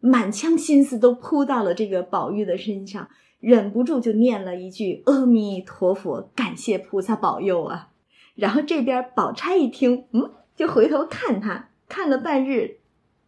[0.00, 3.10] 满腔心思都扑到了这个宝玉的身上。
[3.40, 7.88] 忍不住就念了一句“阿弥陀佛”，感谢菩萨保佑啊！
[8.34, 12.80] 然后这边宝钗一听，嗯，就回头看他，看了半日，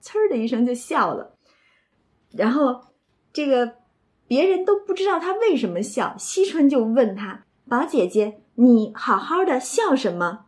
[0.02, 1.34] 呲儿的一声就笑了。
[2.30, 2.82] 然后
[3.32, 3.76] 这个
[4.26, 10.46] 别人都不知道他为什么笑，惜春就问他：“宝姐姐，你好好的笑什么？”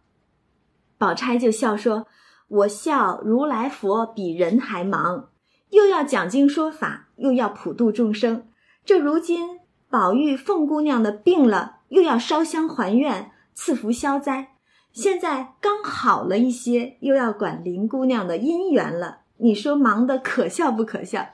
[0.98, 2.06] 宝钗就笑说
[2.48, 5.30] ：“我笑如来佛比人还忙，
[5.70, 8.48] 又要讲经说法，又要普度众生。”
[8.86, 9.53] 这如今
[9.94, 14.56] 宝玉、凤姑娘的病了，又要烧香还愿、赐福消灾。
[14.90, 19.20] 现在刚好了一些，又要管林姑娘的姻缘了。
[19.36, 21.24] 你说忙得可笑不可笑？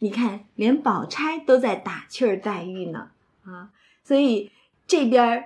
[0.00, 3.08] 你看，连宝钗都在打趣儿黛玉呢
[3.46, 3.70] 啊！
[4.04, 4.52] 所以
[4.86, 5.44] 这边儿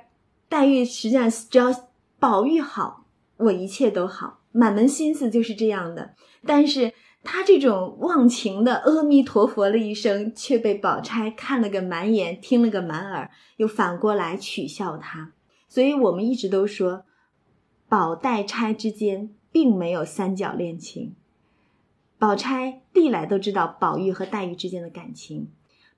[0.49, 1.73] 黛玉实际上只要
[2.19, 3.05] 宝玉好，
[3.37, 6.15] 我一切都好，满门心思就是这样的。
[6.45, 6.93] 但是。
[7.25, 15.33] 他这种忘情的阿弥陀佛了一声，却被宝钗看了个满眼，听了个满耳，又反过来取笑他。
[15.67, 17.05] 所以我们一直都说，
[17.89, 21.15] 宝黛钗之间并没有三角恋情。
[22.19, 25.49] 宝钗历来都知道宝玉和黛玉之间的感情，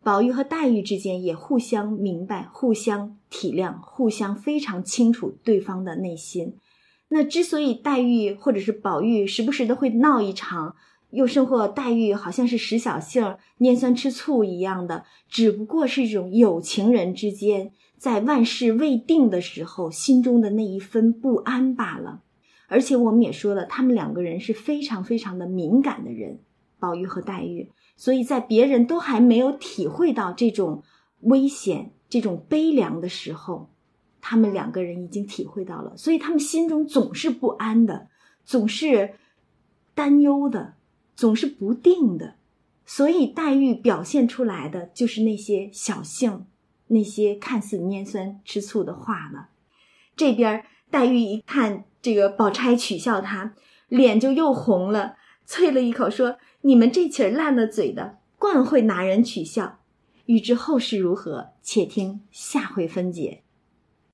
[0.03, 6.57] 宝玉和黛玉之间也互相明白、互相体谅、互相非常清楚对方的内心。
[7.09, 10.74] 那之所以黛玉或者是宝玉时不时的会闹一场，
[11.11, 22.22] 又甚或黛玉好像是使小性、拈酸吃醋一样的，只不过是一种有情人之间在万事未定的时候心中的那一分不安罢了。
[22.68, 26.40] 而且我们也说了，他们两个人是非常非常的敏感的人，
[26.78, 30.82] 宝玉和黛玉，所以在别人都还没有体会到这种
[31.20, 33.70] 危险、这种悲凉的时候。
[34.28, 38.09] 他们两个人已经体会到了，所以他们心中总是不安的，
[38.44, 39.14] 总是
[39.94, 40.74] 担忧的，
[41.17, 42.35] 总是不定的。
[42.85, 46.47] 所以黛玉表现出来的就是那些小性，
[46.87, 49.49] 那些看似拈酸吃醋的话了。
[50.14, 53.55] 这边黛玉一看这个宝钗取笑她，
[53.89, 55.17] 脸就又红了，
[55.49, 59.81] 啐了一口说：“你们这起烂了嘴的，惯会拿人取笑。”
[60.27, 63.43] 欲知后事如何，且听下回分解。